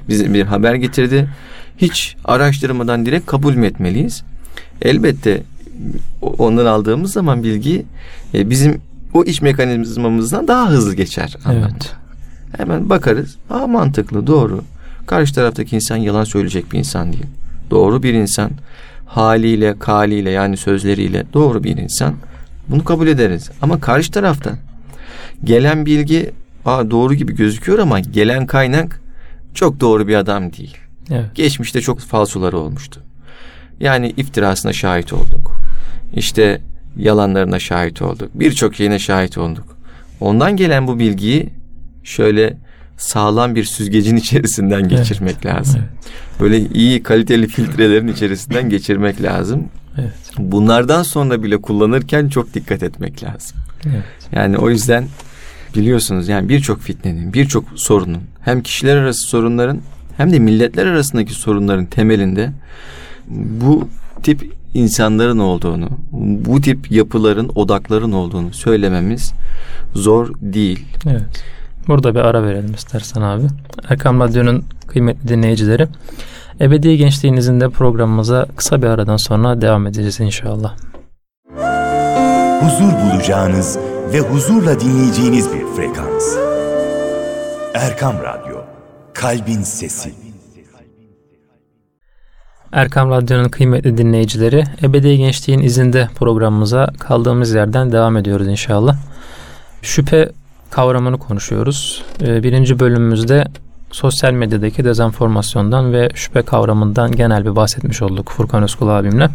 bize 0.09 0.33
bir 0.33 0.43
haber 0.43 0.75
getirdi. 0.75 1.29
Hiç 1.77 2.15
araştırmadan 2.25 3.05
direkt 3.05 3.25
kabul 3.25 3.53
mü 3.53 3.65
etmeliyiz? 3.65 4.23
Elbette 4.81 5.43
ondan 6.21 6.65
aldığımız 6.65 7.13
zaman 7.13 7.43
bilgi 7.43 7.85
e, 8.33 8.49
bizim 8.49 8.81
o 9.13 9.23
iç 9.23 9.41
mekanizmamızdan 9.41 10.47
daha 10.47 10.69
hızlı 10.69 10.95
geçer. 10.95 11.37
Evet. 11.51 11.95
Hemen 12.57 12.89
bakarız. 12.89 13.35
Aa 13.49 13.67
mantıklı, 13.67 14.27
doğru. 14.27 14.61
Karşı 15.05 15.35
taraftaki 15.35 15.75
insan 15.75 15.97
yalan 15.97 16.23
söyleyecek 16.23 16.71
bir 16.71 16.79
insan 16.79 17.13
değil. 17.13 17.25
Doğru 17.71 18.03
bir 18.03 18.13
insan. 18.13 18.51
Haliyle, 19.05 19.79
kaliyle 19.79 20.29
yani 20.29 20.57
sözleriyle 20.57 21.23
doğru 21.33 21.63
bir 21.63 21.77
insan. 21.77 22.15
Bunu 22.67 22.83
kabul 22.83 23.07
ederiz. 23.07 23.51
Ama 23.61 23.79
karşı 23.79 24.11
taraftan 24.11 24.57
gelen 25.43 25.85
bilgi 25.85 26.31
aa, 26.65 26.91
doğru 26.91 27.13
gibi 27.13 27.35
gözüküyor 27.35 27.79
ama 27.79 27.99
gelen 27.99 28.45
kaynak 28.45 29.01
çok 29.53 29.79
doğru 29.79 30.07
bir 30.07 30.15
adam 30.15 30.53
değil. 30.53 30.77
Evet. 31.11 31.35
Geçmişte 31.35 31.81
çok 31.81 31.99
falsoları 31.99 32.57
olmuştu. 32.57 33.01
Yani 33.79 34.13
iftirasına 34.17 34.73
şahit 34.73 35.13
olduk. 35.13 35.51
İşte 36.13 36.61
yalanlarına 36.97 37.59
şahit 37.59 38.01
olduk. 38.01 38.29
Birçok 38.33 38.75
şeyine 38.75 38.99
şahit 38.99 39.37
olduk. 39.37 39.77
Ondan 40.19 40.55
gelen 40.55 40.87
bu 40.87 40.99
bilgiyi 40.99 41.49
şöyle 42.03 42.57
sağlam 43.03 43.55
bir 43.55 43.63
süzgecin 43.63 44.15
içerisinden 44.23 44.87
geçirmek 44.89 45.45
lazım. 45.45 45.81
Evet. 45.81 46.13
Böyle 46.39 46.59
iyi 46.59 47.03
kaliteli 47.03 47.47
filtrelerin 47.47 48.07
içerisinden 48.07 48.69
geçirmek 48.69 49.21
lazım. 49.21 49.65
Evet. 49.97 50.13
Bunlardan 50.37 51.03
sonra 51.03 51.43
bile 51.43 51.57
kullanırken 51.61 52.29
çok 52.29 52.53
dikkat 52.53 52.83
etmek 52.83 53.23
lazım. 53.23 53.57
Evet. 53.85 54.03
Yani 54.31 54.57
o 54.57 54.69
yüzden 54.69 55.05
biliyorsunuz 55.75 56.27
yani 56.27 56.49
birçok 56.49 56.81
fitnenin, 56.81 57.33
birçok 57.33 57.65
sorunun 57.75 58.21
hem 58.41 58.61
kişiler 58.61 58.95
arası 58.95 59.27
sorunların 59.27 59.81
hem 60.17 60.33
de 60.33 60.39
milletler 60.39 60.85
arasındaki 60.85 61.33
sorunların 61.33 61.85
temelinde 61.85 62.51
bu 63.27 63.89
tip 64.23 64.53
insanların 64.73 65.39
olduğunu, 65.39 65.89
bu 66.45 66.61
tip 66.61 66.91
yapıların, 66.91 67.51
odakların 67.55 68.11
olduğunu 68.11 68.53
söylememiz 68.53 69.33
zor 69.93 70.33
değil. 70.41 70.85
Evet. 71.05 71.43
Burada 71.87 72.15
bir 72.15 72.19
ara 72.19 72.43
verelim 72.43 72.73
istersen 72.73 73.21
abi. 73.21 73.43
Erkam 73.89 74.19
Radyo'nun 74.19 74.65
kıymetli 74.87 75.27
dinleyicileri. 75.27 75.87
Ebedi 76.61 76.97
Gençliğinizin 76.97 77.61
de 77.61 77.69
programımıza 77.69 78.45
kısa 78.55 78.81
bir 78.81 78.87
aradan 78.87 79.17
sonra 79.17 79.61
devam 79.61 79.87
edeceğiz 79.87 80.19
inşallah. 80.19 80.75
huzur 82.61 82.93
bulacağınız 82.93 83.77
ve 84.13 84.19
huzurla 84.19 84.79
dinleyeceğiniz 84.79 85.53
bir 85.53 85.65
frekans. 85.75 86.37
Erkam 87.73 88.15
Radyo, 88.23 88.57
Kalbin 89.13 89.61
Sesi. 89.61 90.13
Erkam 92.71 93.09
Radyo'nun 93.09 93.49
kıymetli 93.49 93.97
dinleyicileri, 93.97 94.63
Ebedi 94.83 95.17
Gençliğin 95.17 95.59
izinde 95.59 96.09
programımıza 96.15 96.87
kaldığımız 96.99 97.53
yerden 97.53 97.91
devam 97.91 98.17
ediyoruz 98.17 98.47
inşallah. 98.47 98.97
Şüphe 99.81 100.31
kavramını 100.73 101.17
konuşuyoruz. 101.17 102.03
Ee, 102.21 102.43
Birinci 102.43 102.79
bölümümüzde 102.79 103.45
sosyal 103.91 104.31
medyadaki 104.31 104.83
dezenformasyondan 104.83 105.93
ve 105.93 106.09
şüphe 106.15 106.41
kavramından 106.41 107.11
genel 107.11 107.45
bir 107.45 107.55
bahsetmiş 107.55 108.01
olduk 108.01 108.29
Furkan 108.29 108.63
Özkul 108.63 108.87
abimle. 108.87 109.29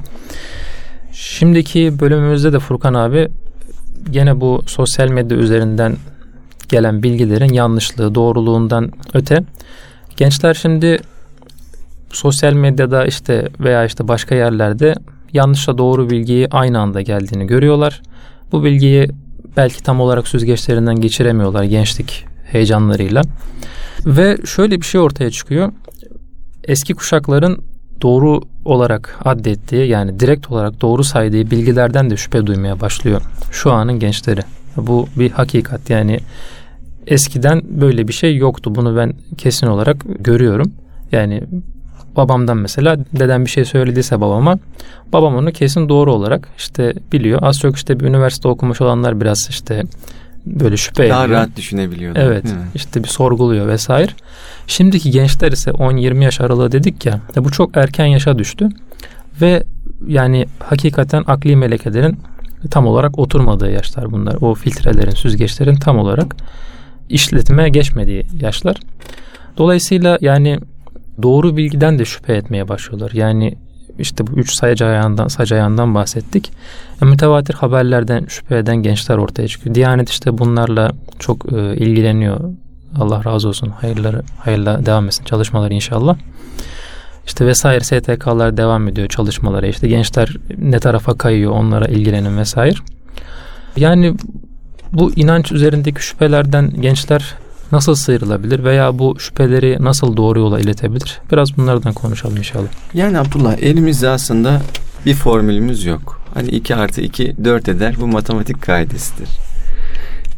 Şimdiki 1.13 2.01
bölümümüzde 2.01 2.53
de 2.53 2.59
Furkan 2.59 2.95
abi 2.95 3.29
gene 4.11 4.41
bu 4.41 4.63
sosyal 4.67 5.09
medya 5.09 5.37
üzerinden 5.37 5.97
gelen 6.69 7.03
bilgilerin 7.03 7.53
yanlışlığı, 7.53 8.15
doğruluğundan 8.15 8.93
öte 9.15 9.45
gençler 10.17 10.55
şimdi 10.55 10.99
sosyal 12.11 12.53
medyada 12.53 13.07
işte 13.07 13.49
veya 13.61 13.85
işte 13.85 14.09
başka 14.09 14.35
yerlerde 14.35 14.95
yanlışla 15.33 15.79
doğru 15.79 16.11
bilgiyi 16.11 16.49
aynı 16.51 16.81
anda 16.81 17.01
geldiğini 17.01 17.47
görüyorlar. 17.47 18.03
Bu 18.53 18.65
bilgiyi 18.65 19.09
belki 19.57 19.83
tam 19.83 20.01
olarak 20.01 20.29
süzgeçlerinden 20.29 21.01
geçiremiyorlar 21.01 21.63
gençlik 21.63 22.27
heyecanlarıyla. 22.45 23.23
Ve 24.07 24.37
şöyle 24.45 24.81
bir 24.81 24.87
şey 24.87 25.01
ortaya 25.01 25.31
çıkıyor. 25.31 25.73
Eski 26.65 26.95
kuşakların 26.95 27.65
doğru 28.03 28.41
olarak 28.65 29.19
addettiği 29.25 29.89
yani 29.89 30.21
direkt 30.21 30.51
olarak 30.51 30.81
doğru 30.81 31.05
saydığı 31.05 31.51
bilgilerden 31.51 32.11
de 32.11 32.17
şüphe 32.17 32.47
duymaya 32.47 32.81
başlıyor 32.81 33.23
şu 33.51 33.73
anın 33.73 33.99
gençleri. 33.99 34.41
Bu 34.77 35.09
bir 35.17 35.31
hakikat 35.31 35.91
yani 35.91 36.21
eskiden 37.07 37.63
böyle 37.69 38.09
bir 38.09 38.13
şey 38.13 38.37
yoktu. 38.37 38.75
Bunu 38.75 38.97
ben 38.97 39.13
kesin 39.39 39.67
olarak 39.67 39.97
görüyorum. 40.19 40.73
Yani 41.13 41.43
babamdan 42.19 42.57
mesela 42.57 42.97
dedem 43.19 43.45
bir 43.45 43.51
şey 43.51 43.65
söylediyse 43.65 44.21
babama 44.21 44.59
babam 45.13 45.37
onu 45.37 45.53
kesin 45.53 45.89
doğru 45.89 46.15
olarak 46.15 46.49
işte 46.59 46.95
biliyor. 47.13 47.39
Az 47.43 47.59
çok 47.59 47.77
işte 47.77 48.01
bir 48.01 48.05
üniversite 48.05 48.49
okumuş 48.49 48.81
olanlar 48.81 49.21
biraz 49.21 49.47
işte 49.51 49.83
böyle 50.47 50.77
şüphe 50.77 51.11
Daha 51.11 51.25
ediyor. 51.25 51.39
rahat 51.39 51.57
düşünebiliyor. 51.57 52.17
Evet 52.17 52.45
işte 52.75 53.03
bir 53.03 53.09
sorguluyor 53.09 53.69
vesaire. 53.69 54.13
Şimdiki 54.67 55.11
gençler 55.11 55.53
ise 55.53 55.71
10-20 55.71 56.25
yaş 56.25 56.41
aralığı 56.41 56.73
dedik 56.73 57.07
ya 57.07 57.21
e 57.37 57.45
bu 57.45 57.51
çok 57.51 57.77
erken 57.77 58.07
yaşa 58.07 58.39
düştü. 58.39 58.69
Ve 59.41 59.65
yani 60.07 60.47
hakikaten 60.59 61.25
akli 61.27 61.57
melekelerin 61.57 62.19
tam 62.71 62.87
olarak 62.87 63.19
oturmadığı 63.19 63.71
yaşlar 63.71 64.13
bunlar. 64.13 64.37
O 64.41 64.55
filtrelerin, 64.55 65.11
süzgeçlerin 65.11 65.77
tam 65.77 65.99
olarak 65.99 66.37
işletmeye 67.09 67.69
geçmediği 67.69 68.27
yaşlar. 68.41 68.77
Dolayısıyla 69.59 70.19
yani 70.21 70.59
doğru 71.23 71.57
bilgiden 71.57 71.99
de 71.99 72.05
şüphe 72.05 72.33
etmeye 72.33 72.69
başlıyorlar. 72.69 73.11
Yani 73.15 73.55
işte 73.99 74.27
bu 74.27 74.33
üç 74.33 74.55
sayıcı 74.55 74.87
ayağından, 74.87 75.29
sayıcı 75.29 75.55
ayağından 75.55 75.95
bahsettik. 75.95 76.53
E, 77.03 77.05
mütevatir 77.05 77.55
haberlerden 77.55 78.27
şüphe 78.29 78.59
eden 78.59 78.77
gençler 78.77 79.17
ortaya 79.17 79.49
çıkıyor. 79.49 79.75
Diyanet 79.75 80.11
işte 80.11 80.39
bunlarla 80.39 80.93
çok 81.19 81.53
e, 81.53 81.77
ilgileniyor. 81.77 82.41
Allah 82.99 83.25
razı 83.25 83.49
olsun. 83.49 83.69
Hayırları, 83.69 84.23
hayırla 84.39 84.87
devam 84.87 85.07
etsin 85.07 85.25
çalışmaları 85.25 85.75
inşallah. 85.75 86.17
İşte 87.27 87.47
vesaire 87.47 87.85
STK'lar 87.85 88.57
devam 88.57 88.89
ediyor 88.89 89.09
çalışmalara. 89.09 89.67
İşte 89.67 89.89
gençler 89.89 90.37
ne 90.59 90.81
tarafa 90.81 91.19
kayıyor 91.19 91.53
onlara 91.53 91.87
ilgilenin 91.87 92.39
vesaire. 92.39 92.77
Yani 93.77 94.15
bu 94.93 95.13
inanç 95.13 95.53
üzerindeki 95.53 96.03
şüphelerden 96.03 96.71
gençler 96.81 97.35
nasıl 97.73 97.95
sıyrılabilir 97.95 98.65
veya 98.65 98.99
bu 98.99 99.21
şüpheleri 99.21 99.77
nasıl 99.81 100.17
doğru 100.17 100.39
yola 100.39 100.61
iletebilir? 100.61 101.21
Biraz 101.33 101.57
bunlardan 101.57 101.93
konuşalım 101.93 102.37
inşallah. 102.37 102.69
Yani 102.95 103.19
Abdullah 103.19 103.59
elimizde 103.59 104.09
aslında 104.09 104.63
bir 105.07 105.15
formülümüz 105.15 105.85
yok. 105.85 106.21
Hani 106.35 106.49
2 106.49 106.75
artı 106.75 107.01
2 107.01 107.45
4 107.45 107.69
eder 107.69 107.97
bu 108.01 108.07
matematik 108.07 108.63
kaidesidir. 108.63 109.29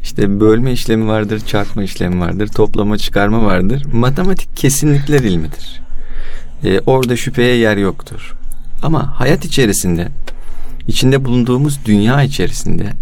İşte 0.03 0.41
bölme 0.41 0.73
işlemi 0.73 1.09
vardır, 1.09 1.41
çarpma 1.47 1.83
işlemi 1.83 2.21
vardır, 2.21 2.49
toplama 2.49 2.99
çıkarma 2.99 3.45
vardır. 3.45 3.87
Matematik 3.93 4.57
kesinlikler 4.57 5.21
ilmidir. 5.21 5.83
Ee, 6.65 6.81
orada 6.87 7.17
şüpheye 7.17 7.57
yer 7.57 7.77
yoktur. 7.77 8.35
Ama 8.83 9.21
hayat 9.21 9.45
içerisinde, 9.45 10.09
içinde 10.89 11.25
bulunduğumuz 11.25 11.81
dünya 11.85 12.23
içerisinde 12.23 12.93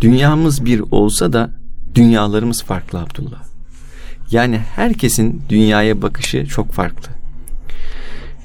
dünyamız 0.00 0.64
bir 0.64 0.82
olsa 0.90 1.32
da 1.32 1.50
dünyalarımız 1.94 2.62
farklı 2.62 3.00
Abdullah. 3.00 3.47
Yani 4.30 4.58
herkesin 4.58 5.42
dünyaya 5.48 6.02
bakışı 6.02 6.46
çok 6.46 6.72
farklı. 6.72 7.08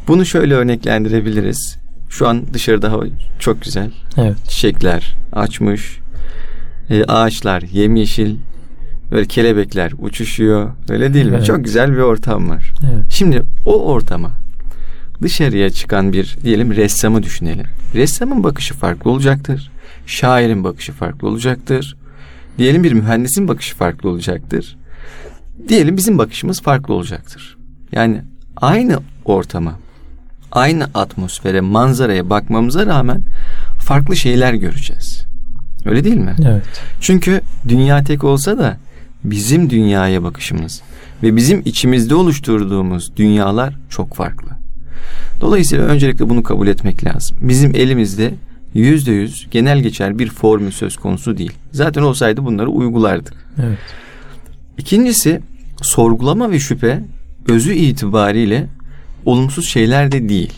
Bunu 0.08 0.26
şöyle 0.26 0.54
örneklendirebiliriz. 0.54 1.78
Şu 2.10 2.28
an 2.28 2.44
dışarıda 2.54 2.92
hava 2.92 3.04
çok 3.40 3.62
güzel. 3.62 3.92
Evet. 4.18 4.38
Çiçekler 4.50 5.16
açmış. 5.34 6.00
E, 6.90 7.04
ağaçlar 7.04 7.62
yemyeşil. 7.62 8.36
Böyle 9.12 9.26
kelebekler 9.26 9.92
uçuşuyor. 10.00 10.72
Öyle 10.90 11.14
değil 11.14 11.26
mi? 11.26 11.36
Evet. 11.36 11.46
Çok 11.46 11.64
güzel 11.66 11.92
bir 11.92 11.98
ortam 11.98 12.50
var. 12.50 12.74
Evet. 12.84 13.04
Şimdi 13.10 13.42
o 13.66 13.86
ortama 13.86 14.32
dışarıya 15.22 15.70
çıkan 15.70 16.14
bir 16.14 16.38
diyelim 16.44 16.76
ressamı 16.76 17.24
düşünelim. 17.24 17.66
Ressamın 17.96 18.44
bakışı 18.44 18.74
farklı 18.74 19.12
olacaktır. 19.12 19.72
Şairin 20.06 20.64
bakışı 20.64 20.92
farklı 20.92 21.28
olacaktır. 21.28 21.96
Diyelim 22.58 22.84
bir 22.84 22.94
mühendisin 22.94 23.48
bakışı 23.48 23.76
farklı 23.76 24.10
olacaktır. 24.10 24.76
Diyelim 25.68 25.98
bizim 25.98 26.18
bakışımız 26.18 26.62
farklı 26.62 26.94
olacaktır. 26.94 27.58
Yani 27.92 28.22
aynı 28.56 29.00
ortama, 29.26 29.80
aynı 30.52 30.88
atmosfere, 30.94 31.62
manzaraya 31.62 32.30
bakmamıza 32.30 32.86
rağmen 32.86 33.22
farklı 33.80 34.16
şeyler 34.16 34.54
göreceğiz. 34.54 35.26
Öyle 35.86 36.04
değil 36.04 36.18
mi? 36.18 36.36
Evet. 36.46 36.64
Çünkü 37.02 37.42
dünya 37.68 38.04
tek 38.04 38.24
olsa 38.24 38.58
da 38.58 38.78
bizim 39.24 39.70
dünyaya 39.70 40.24
bakışımız 40.24 40.82
ve 41.24 41.36
bizim 41.36 41.62
içimizde 41.66 42.16
oluşturduğumuz 42.16 43.18
dünyalar 43.18 43.74
çok 43.90 44.16
farklı. 44.16 44.48
Dolayısıyla 45.42 45.86
öncelikle 45.86 46.30
bunu 46.30 46.44
kabul 46.44 46.68
etmek 46.68 47.06
lazım. 47.06 47.38
Bizim 47.42 47.76
elimizde 47.76 48.34
yüzde 48.74 49.12
yüz 49.12 49.48
genel 49.52 49.80
geçer 49.80 50.20
bir 50.20 50.30
formül 50.30 50.72
söz 50.72 50.98
konusu 50.98 51.38
değil. 51.38 51.54
Zaten 51.72 52.02
olsaydı 52.02 52.46
bunları 52.46 52.70
uygulardık. 52.70 53.34
Evet. 53.64 53.78
İkincisi 54.78 55.42
sorgulama 55.82 56.52
ve 56.52 56.60
şüphe 56.60 57.04
özü 57.48 57.74
itibariyle 57.74 58.68
olumsuz 59.26 59.66
şeyler 59.68 60.12
de 60.12 60.30
değil. 60.30 60.54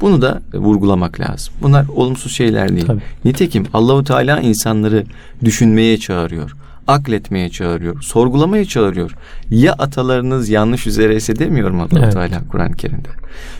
Bunu 0.00 0.22
da 0.22 0.42
vurgulamak 0.54 1.20
lazım. 1.20 1.54
Bunlar 1.62 1.86
olumsuz 1.88 2.32
şeyler 2.32 2.68
değil. 2.68 2.86
Tabii. 2.86 3.02
Nitekim 3.24 3.66
Allahu 3.74 4.04
Teala 4.04 4.40
insanları 4.40 5.04
düşünmeye 5.44 5.98
çağırıyor, 5.98 6.56
akletmeye 6.86 7.50
çağırıyor, 7.50 8.02
sorgulamaya 8.02 8.64
çağırıyor. 8.64 9.16
Ya 9.50 9.72
atalarınız 9.72 10.48
yanlış 10.48 10.86
üzereyse 10.86 11.38
demiyor 11.38 11.70
mu 11.70 11.82
Allahu 11.82 12.04
Evet. 12.04 12.12
Teala 12.12 12.42
Kur'an-ı 12.48 12.76
Kerim'de? 12.76 13.08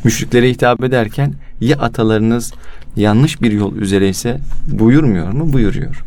Müşriklere 0.05 0.51
hitap 0.51 0.85
ederken 0.85 1.35
ya 1.61 1.77
atalarınız 1.79 2.53
yanlış 2.97 3.43
bir 3.43 3.53
yol 3.53 3.77
üzereyse 3.77 4.41
buyurmuyor 4.67 5.33
mu? 5.33 5.53
Buyuruyor. 5.53 6.05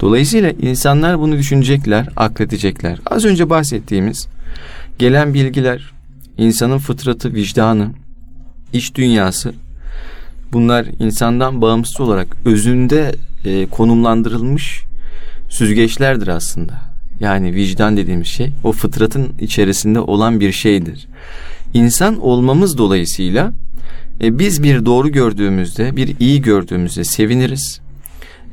Dolayısıyla 0.00 0.50
insanlar 0.50 1.18
bunu 1.18 1.38
düşünecekler, 1.38 2.08
akledecekler. 2.16 2.98
Az 3.06 3.24
önce 3.24 3.50
bahsettiğimiz 3.50 4.28
gelen 4.98 5.34
bilgiler, 5.34 5.92
insanın 6.38 6.78
fıtratı, 6.78 7.34
vicdanı, 7.34 7.90
iç 8.72 8.94
dünyası 8.94 9.52
bunlar 10.52 10.86
insandan 10.98 11.62
bağımsız 11.62 12.00
olarak 12.00 12.36
özünde 12.44 13.14
e, 13.44 13.66
konumlandırılmış 13.66 14.82
süzgeçlerdir 15.48 16.28
aslında. 16.28 16.72
Yani 17.20 17.54
vicdan 17.54 17.96
dediğimiz 17.96 18.26
şey 18.26 18.50
o 18.64 18.72
fıtratın 18.72 19.28
içerisinde 19.40 20.00
olan 20.00 20.40
bir 20.40 20.52
şeydir. 20.52 21.06
İnsan 21.74 22.20
olmamız 22.20 22.78
dolayısıyla 22.78 23.52
e, 24.22 24.38
biz 24.38 24.62
bir 24.62 24.86
doğru 24.86 25.08
gördüğümüzde, 25.08 25.96
bir 25.96 26.16
iyi 26.20 26.42
gördüğümüzde 26.42 27.04
seviniriz. 27.04 27.80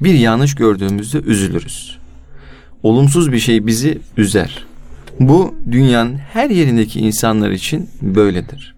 Bir 0.02 0.14
yanlış 0.14 0.56
gördüğümüzde 0.56 1.18
üzülürüz. 1.18 1.98
Olumsuz 2.84 3.32
bir 3.32 3.40
şey 3.40 3.68
bizi 3.68 4.00
üzer. 4.18 4.66
Bu 5.20 5.56
dünyanın 5.72 6.18
her 6.18 6.50
yerindeki 6.50 7.00
insanlar 7.00 7.52
için 7.52 7.90
böyledir. 8.02 8.76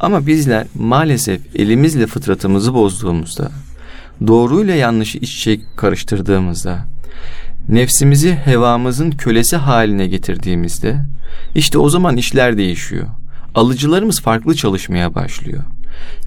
Ama 0.00 0.26
bizler 0.26 0.66
maalesef 0.74 1.40
elimizle 1.54 2.06
fıtratımızı 2.06 2.74
bozduğumuzda, 2.74 3.50
doğruyla 4.26 4.74
yanlışı 4.74 5.18
iç 5.18 5.36
içe 5.36 5.60
karıştırdığımızda, 5.76 6.86
nefsimizi 7.68 8.34
hevamızın 8.34 9.10
kölesi 9.10 9.56
haline 9.56 10.06
getirdiğimizde, 10.06 10.96
işte 11.54 11.78
o 11.78 11.88
zaman 11.88 12.16
işler 12.16 12.56
değişiyor. 12.56 13.06
Alıcılarımız 13.54 14.20
farklı 14.20 14.54
çalışmaya 14.54 15.14
başlıyor. 15.14 15.62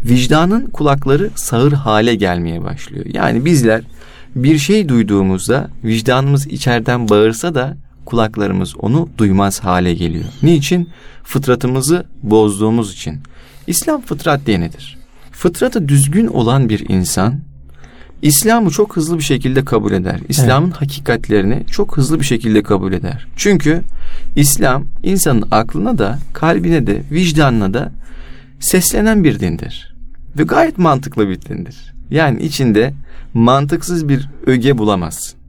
Vicdanın 0.04 0.66
kulakları 0.66 1.30
sağır 1.36 1.72
hale 1.72 2.16
gelmeye 2.16 2.64
başlıyor. 2.64 3.06
Yani 3.14 3.46
bizler 3.46 3.82
bir 4.36 4.58
şey 4.58 4.90
duyduğumuzda 4.90 5.70
vicdanımız 5.84 6.48
içeriden 6.48 7.10
bağırsa 7.10 7.56
da 7.56 7.78
kulaklarımız 8.06 8.76
onu 8.80 9.10
duymaz 9.18 9.60
hale 9.60 9.94
geliyor. 9.94 10.26
Niçin? 10.44 10.90
Fıtratımızı 11.24 12.06
bozduğumuz 12.24 12.94
için. 12.94 13.20
İslam 13.68 14.02
fıtrat 14.02 14.46
dinidir. 14.48 14.98
Fıtratı 15.32 15.90
düzgün 15.90 16.28
olan 16.28 16.70
bir 16.70 16.90
insan 16.90 17.40
İslam'ı 18.22 18.72
çok 18.72 18.96
hızlı 18.96 19.18
bir 19.18 19.24
şekilde 19.24 19.66
kabul 19.66 19.92
eder. 19.92 20.20
İslam'ın 20.30 20.72
hakikatlerini 20.72 21.66
çok 21.72 21.98
hızlı 21.98 22.20
bir 22.20 22.26
şekilde 22.26 22.64
kabul 22.64 22.94
eder. 22.94 23.28
Çünkü 23.36 23.82
İslam 24.36 24.86
insanın 25.04 25.48
aklına 25.52 25.98
da, 25.98 26.20
kalbine 26.34 26.88
de, 26.88 27.02
vicdanına 27.12 27.74
da 27.74 27.92
seslenen 28.60 29.24
bir 29.24 29.40
dindir. 29.40 29.96
Ve 30.38 30.44
gayet 30.44 30.78
mantıklı 30.78 31.30
bir 31.30 31.42
dindir. 31.42 31.94
Yani 32.12 32.42
içinde 32.42 32.94
mantıksız 33.34 34.10
bir 34.10 34.30
öge 34.46 34.78
bulamazsın. 34.78 35.40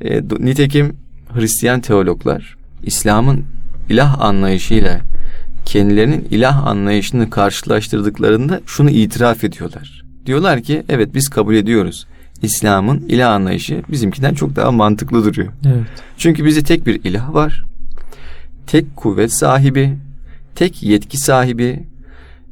E, 0.00 0.20
nitekim 0.38 0.96
Hristiyan 1.34 1.80
teologlar 1.80 2.56
İslam'ın 2.82 3.44
ilah 3.88 4.20
anlayışıyla 4.20 5.00
kendilerinin 5.64 6.28
ilah 6.30 6.66
anlayışını 6.66 7.30
karşılaştırdıklarında 7.30 8.60
şunu 8.66 8.90
itiraf 8.90 9.44
ediyorlar. 9.44 10.04
Diyorlar 10.26 10.62
ki 10.62 10.82
evet 10.88 11.14
biz 11.14 11.28
kabul 11.28 11.54
ediyoruz. 11.54 12.06
İslam'ın 12.42 12.98
ilah 13.08 13.32
anlayışı 13.32 13.82
bizimkinden 13.90 14.34
çok 14.34 14.56
daha 14.56 14.72
mantıklı 14.72 15.24
duruyor. 15.24 15.52
Evet. 15.66 15.86
Çünkü 16.18 16.44
bizde 16.44 16.62
tek 16.62 16.86
bir 16.86 17.04
ilah 17.04 17.34
var. 17.34 17.64
Tek 18.66 18.96
kuvvet 18.96 19.32
sahibi, 19.32 19.96
tek 20.54 20.82
yetki 20.82 21.18
sahibi, 21.18 21.84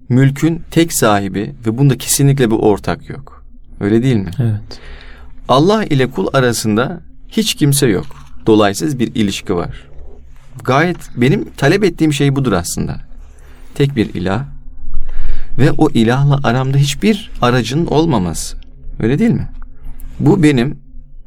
mülkün 0.08 0.62
tek 0.70 0.92
sahibi 0.92 1.54
ve 1.66 1.78
bunda 1.78 1.98
kesinlikle 1.98 2.50
bir 2.50 2.56
ortak 2.56 3.08
yok. 3.08 3.41
Öyle 3.82 4.02
değil 4.02 4.16
mi? 4.16 4.30
Evet. 4.38 4.80
Allah 5.48 5.84
ile 5.84 6.10
kul 6.10 6.26
arasında 6.32 7.00
hiç 7.28 7.54
kimse 7.54 7.86
yok. 7.86 8.06
Dolaysız 8.46 8.98
bir 8.98 9.14
ilişki 9.14 9.54
var. 9.56 9.88
Gayet 10.64 10.96
benim 11.16 11.48
talep 11.56 11.84
ettiğim 11.84 12.12
şey 12.12 12.36
budur 12.36 12.52
aslında. 12.52 13.00
Tek 13.74 13.96
bir 13.96 14.14
ilah 14.14 14.44
ve 15.58 15.72
o 15.78 15.90
ilahla 15.90 16.40
aramda 16.44 16.78
hiçbir 16.78 17.30
aracın 17.42 17.86
olmaması. 17.86 18.56
Öyle 19.00 19.18
değil 19.18 19.30
mi? 19.30 19.48
Bu 20.20 20.42
benim 20.42 20.78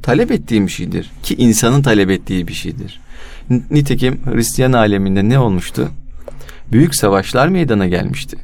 talep 0.01 0.31
ettiğim 0.31 0.67
bir 0.67 0.71
şeydir 0.71 1.11
ki 1.23 1.35
insanın 1.35 1.81
talep 1.81 2.09
ettiği 2.09 2.47
bir 2.47 2.53
şeydir. 2.53 2.99
Nitekim 3.71 4.19
Hristiyan 4.25 4.73
aleminde 4.73 5.29
ne 5.29 5.39
olmuştu? 5.39 5.89
Büyük 6.71 6.95
savaşlar 6.95 7.47
meydana 7.47 7.87
gelmişti. 7.87 8.37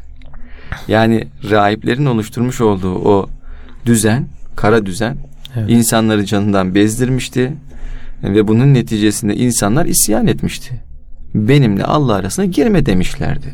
Yani 0.87 1.27
rahiplerin 1.49 2.05
oluşturmuş 2.05 2.61
olduğu 2.61 2.95
o 2.95 3.29
düzen, 3.85 4.27
kara 4.55 4.85
düzen 4.85 5.17
evet. 5.55 5.69
insanları 5.69 6.25
canından 6.25 6.75
bezdirmişti 6.75 7.53
ve 8.23 8.47
bunun 8.47 8.73
neticesinde 8.73 9.35
insanlar 9.35 9.85
isyan 9.85 10.27
etmişti. 10.27 10.81
Benimle 11.35 11.83
Allah 11.83 12.13
arasına 12.13 12.45
girme 12.45 12.85
demişlerdi. 12.85 13.53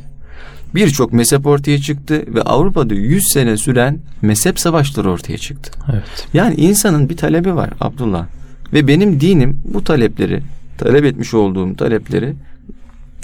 Birçok 0.75 1.13
mezhep 1.13 1.47
ortaya 1.47 1.81
çıktı 1.81 2.23
ve 2.27 2.41
Avrupa'da 2.41 2.93
100 2.93 3.23
sene 3.33 3.57
süren 3.57 3.99
mezhep 4.21 4.59
savaşları 4.59 5.11
ortaya 5.11 5.37
çıktı. 5.37 5.71
Evet. 5.91 6.27
Yani 6.33 6.55
insanın 6.55 7.09
bir 7.09 7.17
talebi 7.17 7.55
var 7.55 7.69
Abdullah. 7.81 8.25
Ve 8.73 8.87
benim 8.87 9.21
dinim 9.21 9.59
bu 9.65 9.83
talepleri, 9.83 10.41
talep 10.77 11.05
etmiş 11.05 11.33
olduğum 11.33 11.75
talepleri 11.75 12.33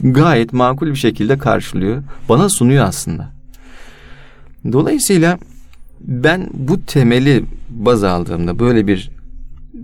gayet 0.04 0.54
makul 0.54 0.88
bir 0.88 0.96
şekilde 0.96 1.38
karşılıyor. 1.38 2.04
Bana 2.30 2.50
sunuyor 2.50 2.86
aslında. 2.86 3.30
Dolayısıyla 4.72 5.40
ben 6.04 6.50
bu 6.54 6.82
temeli 6.86 7.46
baz 7.70 8.04
aldığımda 8.04 8.60
böyle 8.60 8.88
bir 8.88 9.12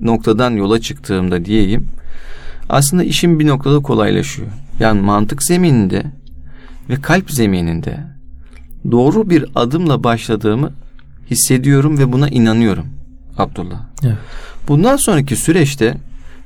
noktadan 0.01 0.51
yola 0.51 0.81
çıktığımda 0.81 1.45
diyeyim 1.45 1.87
aslında 2.69 3.03
işim 3.03 3.39
bir 3.39 3.47
noktada 3.47 3.79
kolaylaşıyor. 3.79 4.47
Yani 4.79 5.01
mantık 5.01 5.43
zemininde 5.43 6.03
ve 6.89 6.95
kalp 6.95 7.31
zemininde 7.31 7.97
doğru 8.91 9.29
bir 9.29 9.45
adımla 9.55 10.03
başladığımı 10.03 10.71
hissediyorum 11.31 11.97
ve 11.97 12.11
buna 12.11 12.29
inanıyorum 12.29 12.85
Abdullah. 13.37 13.81
Evet. 14.03 14.17
Bundan 14.67 14.95
sonraki 14.95 15.35
süreçte 15.35 15.97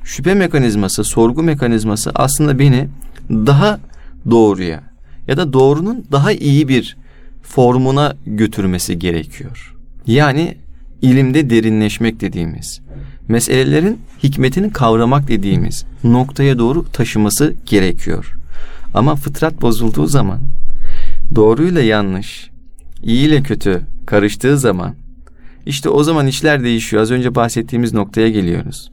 şüphe 0.04 0.34
mekanizması, 0.34 1.04
sorgu 1.04 1.42
mekanizması 1.42 2.10
aslında 2.14 2.58
beni 2.58 2.88
daha 3.30 3.80
doğruya 4.30 4.82
ya 5.28 5.36
da 5.36 5.52
doğrunun 5.52 6.04
daha 6.12 6.32
iyi 6.32 6.68
bir 6.68 6.96
formuna 7.44 8.16
götürmesi 8.26 8.98
gerekiyor. 8.98 9.74
Yani 10.06 10.56
ilimde 11.02 11.50
derinleşmek 11.50 12.20
dediğimiz, 12.20 12.80
meselelerin 13.28 13.98
hikmetini 14.22 14.72
kavramak 14.72 15.28
dediğimiz 15.28 15.84
noktaya 16.04 16.58
doğru 16.58 16.84
taşıması 16.92 17.54
gerekiyor. 17.66 18.34
Ama 18.94 19.16
fıtrat 19.16 19.62
bozulduğu 19.62 20.06
zaman, 20.06 20.40
doğruyla 21.34 21.82
yanlış, 21.82 22.50
iyi 23.02 23.28
ile 23.28 23.42
kötü 23.42 23.82
karıştığı 24.06 24.58
zaman, 24.58 24.94
işte 25.66 25.88
o 25.88 26.02
zaman 26.02 26.26
işler 26.26 26.64
değişiyor. 26.64 27.02
Az 27.02 27.10
önce 27.10 27.34
bahsettiğimiz 27.34 27.92
noktaya 27.92 28.28
geliyoruz. 28.28 28.90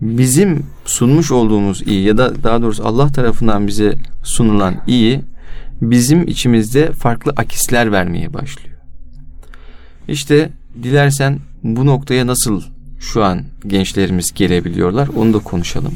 Bizim 0.00 0.66
sunmuş 0.84 1.30
olduğumuz 1.30 1.82
iyi 1.86 2.04
ya 2.04 2.18
da 2.18 2.42
daha 2.42 2.62
doğrusu 2.62 2.86
Allah 2.86 3.12
tarafından 3.12 3.66
bize 3.66 3.94
sunulan 4.22 4.74
iyi 4.86 5.20
bizim 5.82 6.28
içimizde 6.28 6.92
farklı 6.92 7.32
akisler 7.36 7.92
vermeye 7.92 8.34
başlıyor. 8.34 8.76
İşte 10.08 10.50
dilersen 10.82 11.38
bu 11.62 11.86
noktaya 11.86 12.26
nasıl 12.26 12.62
şu 13.00 13.24
an 13.24 13.42
gençlerimiz 13.66 14.32
gelebiliyorlar 14.34 15.08
onu 15.16 15.34
da 15.34 15.38
konuşalım. 15.38 15.94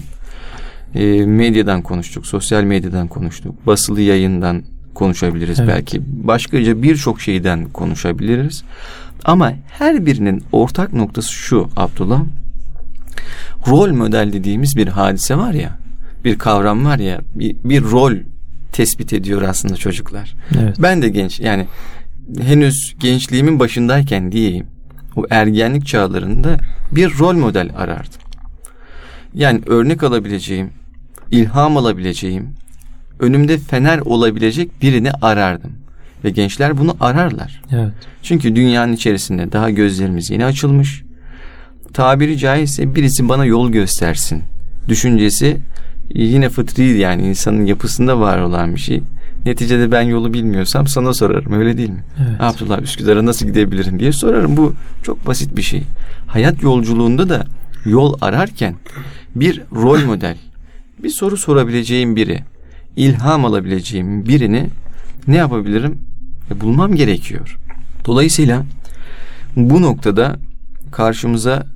E, 0.94 1.26
medyadan 1.26 1.82
konuştuk, 1.82 2.26
sosyal 2.26 2.62
medyadan 2.62 3.08
konuştuk, 3.08 3.66
basılı 3.66 4.00
yayından 4.00 4.62
konuşabiliriz 4.94 5.60
evet. 5.60 5.68
belki. 5.68 6.02
Başkaca 6.06 6.82
birçok 6.82 7.20
şeyden 7.20 7.64
konuşabiliriz. 7.64 8.64
Ama 9.24 9.52
her 9.70 10.06
birinin 10.06 10.44
ortak 10.52 10.92
noktası 10.92 11.32
şu 11.32 11.68
Abdullah. 11.76 12.22
Rol 13.68 13.92
model 13.92 14.32
dediğimiz 14.32 14.76
bir 14.76 14.88
hadise 14.88 15.36
var 15.36 15.52
ya, 15.52 15.78
bir 16.24 16.38
kavram 16.38 16.84
var 16.84 16.98
ya, 16.98 17.20
bir, 17.34 17.56
bir 17.64 17.82
rol 17.82 18.12
tespit 18.74 19.12
ediyor 19.12 19.42
aslında 19.42 19.76
çocuklar. 19.76 20.34
Evet. 20.60 20.76
Ben 20.78 21.02
de 21.02 21.08
genç 21.08 21.40
yani 21.40 21.66
henüz 22.40 22.94
gençliğimin 23.00 23.60
başındayken 23.60 24.32
diyeyim 24.32 24.66
o 25.16 25.24
ergenlik 25.30 25.86
çağlarında 25.86 26.56
bir 26.92 27.18
rol 27.18 27.34
model 27.34 27.70
arardım. 27.76 28.20
Yani 29.34 29.60
örnek 29.66 30.02
alabileceğim, 30.02 30.70
ilham 31.30 31.76
alabileceğim, 31.76 32.48
önümde 33.20 33.58
fener 33.58 33.98
olabilecek 33.98 34.82
birini 34.82 35.12
arardım. 35.12 35.72
Ve 36.24 36.30
gençler 36.30 36.78
bunu 36.78 36.96
ararlar. 37.00 37.62
Evet. 37.72 37.92
Çünkü 38.22 38.56
dünyanın 38.56 38.92
içerisinde 38.92 39.52
daha 39.52 39.70
gözlerimiz 39.70 40.30
yeni 40.30 40.44
açılmış. 40.44 41.02
Tabiri 41.92 42.38
caizse 42.38 42.94
birisi 42.94 43.28
bana 43.28 43.44
yol 43.44 43.70
göstersin. 43.72 44.42
Düşüncesi 44.88 45.60
yine 46.10 46.48
fıtri 46.48 46.98
yani 46.98 47.22
insanın 47.22 47.66
yapısında 47.66 48.20
var 48.20 48.38
olan 48.38 48.74
bir 48.74 48.80
şey. 48.80 49.02
Neticede 49.46 49.92
ben 49.92 50.02
yolu 50.02 50.34
bilmiyorsam 50.34 50.86
sana 50.86 51.14
sorarım 51.14 51.52
öyle 51.52 51.78
değil 51.78 51.90
mi? 51.90 52.04
Evet. 52.18 52.40
Abdullah 52.40 52.82
Üsküdar'a 52.82 53.26
nasıl 53.26 53.46
gidebilirim 53.46 53.98
diye 53.98 54.12
sorarım. 54.12 54.56
Bu 54.56 54.74
çok 55.02 55.26
basit 55.26 55.56
bir 55.56 55.62
şey. 55.62 55.82
Hayat 56.26 56.62
yolculuğunda 56.62 57.28
da 57.28 57.46
yol 57.84 58.14
ararken 58.20 58.74
bir 59.36 59.62
rol 59.72 60.04
model, 60.04 60.36
bir 61.02 61.10
soru 61.10 61.36
sorabileceğim 61.36 62.16
biri, 62.16 62.44
ilham 62.96 63.44
alabileceğim 63.44 64.26
birini 64.26 64.70
ne 65.26 65.36
yapabilirim? 65.36 65.98
E, 66.50 66.60
bulmam 66.60 66.94
gerekiyor. 66.94 67.58
Dolayısıyla 68.06 68.62
bu 69.56 69.82
noktada 69.82 70.36
karşımıza 70.92 71.66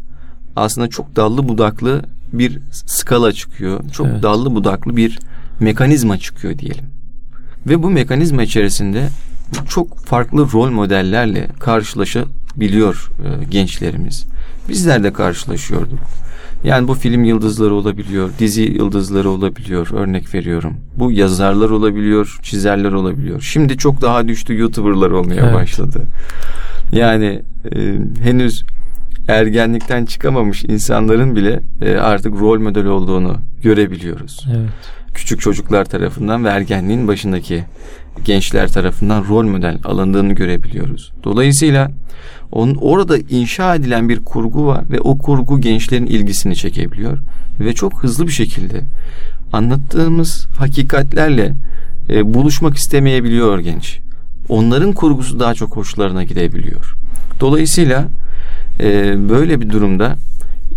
aslında 0.56 0.88
çok 0.88 1.16
dallı 1.16 1.48
budaklı 1.48 2.02
bir 2.32 2.58
skala 2.70 3.32
çıkıyor. 3.32 3.80
Çok 3.92 4.06
evet. 4.06 4.22
dallı 4.22 4.54
budaklı 4.54 4.96
bir 4.96 5.18
mekanizma 5.60 6.18
çıkıyor 6.18 6.58
diyelim. 6.58 6.84
Ve 7.66 7.82
bu 7.82 7.90
mekanizma 7.90 8.42
içerisinde 8.42 9.08
çok 9.68 9.98
farklı 9.98 10.52
rol 10.52 10.70
modellerle 10.70 11.48
karşılaşabiliyor 11.60 13.10
e, 13.24 13.44
gençlerimiz. 13.44 14.26
Bizler 14.68 15.04
de 15.04 15.12
karşılaşıyorduk. 15.12 15.98
Yani 16.64 16.88
bu 16.88 16.94
film 16.94 17.24
yıldızları 17.24 17.74
olabiliyor, 17.74 18.30
dizi 18.38 18.62
yıldızları 18.62 19.30
olabiliyor 19.30 19.90
örnek 19.92 20.34
veriyorum. 20.34 20.76
Bu 20.96 21.12
yazarlar 21.12 21.70
olabiliyor, 21.70 22.38
çizerler 22.42 22.92
olabiliyor. 22.92 23.40
Şimdi 23.40 23.78
çok 23.78 24.02
daha 24.02 24.28
düştü 24.28 24.58
YouTuber'lar 24.58 25.10
olmaya 25.10 25.42
evet. 25.42 25.54
başladı. 25.54 26.02
Yani 26.92 27.42
e, 27.74 27.98
henüz 28.22 28.64
ergenlikten 29.28 30.04
çıkamamış 30.04 30.64
insanların 30.64 31.36
bile 31.36 31.60
e, 31.82 31.96
artık 31.96 32.40
rol 32.40 32.60
model 32.60 32.86
olduğunu 32.86 33.36
görebiliyoruz. 33.62 34.46
Evet. 34.50 34.70
Küçük 35.14 35.40
çocuklar 35.40 35.84
tarafından 35.84 36.44
ve 36.44 36.48
ergenliğin 36.48 37.08
başındaki 37.08 37.64
gençler 38.24 38.72
tarafından 38.72 39.24
rol 39.28 39.44
model 39.44 39.78
alındığını 39.84 40.32
görebiliyoruz. 40.32 41.12
Dolayısıyla 41.24 41.90
onun 42.52 42.74
orada 42.74 43.18
inşa 43.18 43.74
edilen 43.74 44.08
bir 44.08 44.24
kurgu 44.24 44.66
var 44.66 44.84
ve 44.90 45.00
o 45.00 45.18
kurgu 45.18 45.60
gençlerin 45.60 46.06
ilgisini 46.06 46.56
çekebiliyor 46.56 47.18
ve 47.60 47.72
çok 47.74 48.02
hızlı 48.02 48.26
bir 48.26 48.32
şekilde 48.32 48.80
anlattığımız 49.52 50.46
hakikatlerle 50.58 51.54
e, 52.10 52.34
buluşmak 52.34 52.76
istemeyebiliyor 52.76 53.58
genç. 53.58 53.98
Onların 54.48 54.92
kurgusu 54.92 55.40
daha 55.40 55.54
çok 55.54 55.76
hoşlarına 55.76 56.24
gidebiliyor. 56.24 56.94
Dolayısıyla 57.40 58.08
e, 58.80 59.14
böyle 59.28 59.60
bir 59.60 59.70
durumda 59.70 60.16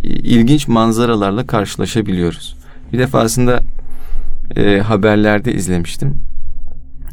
e, 0.04 0.08
ilginç 0.08 0.68
manzaralarla 0.68 1.48
karşılaşabiliyoruz. 1.48 2.56
Bir 2.94 3.00
defasında 3.00 3.60
e, 4.56 4.80
haberlerde 4.80 5.54
izlemiştim. 5.54 6.16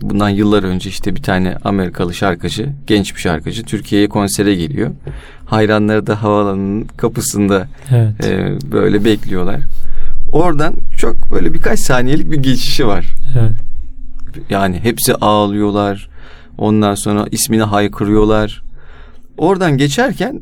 Bundan 0.03 0.29
yıllar 0.29 0.62
önce 0.62 0.90
işte 0.90 1.16
bir 1.16 1.22
tane 1.22 1.57
Amerikalı 1.64 2.14
şarkıcı, 2.14 2.68
genç 2.87 3.14
bir 3.14 3.20
şarkıcı 3.20 3.62
Türkiye'ye 3.62 4.09
konsere 4.09 4.55
geliyor. 4.55 4.90
Hayranları 5.46 6.07
da 6.07 6.22
havaalanının 6.22 6.85
kapısında 6.96 7.68
Evet. 7.90 8.27
e, 8.27 8.59
böyle 8.72 9.05
bekliyorlar. 9.05 9.61
Oradan 10.33 10.74
çok 10.98 11.16
böyle 11.33 11.55
birkaç 11.55 11.81
saniyelik 11.81 12.31
bir 12.31 12.37
geçişi 12.37 12.87
var. 12.87 13.14
Evet. 13.38 13.53
Yani 14.51 14.81
hepsi 14.83 15.14
ağlıyorlar. 15.14 16.09
Ondan 16.59 16.94
sonra 16.94 17.27
ismini 17.31 17.62
haykırıyorlar. 17.62 18.62
Oradan 19.38 19.77
geçerken 19.79 20.40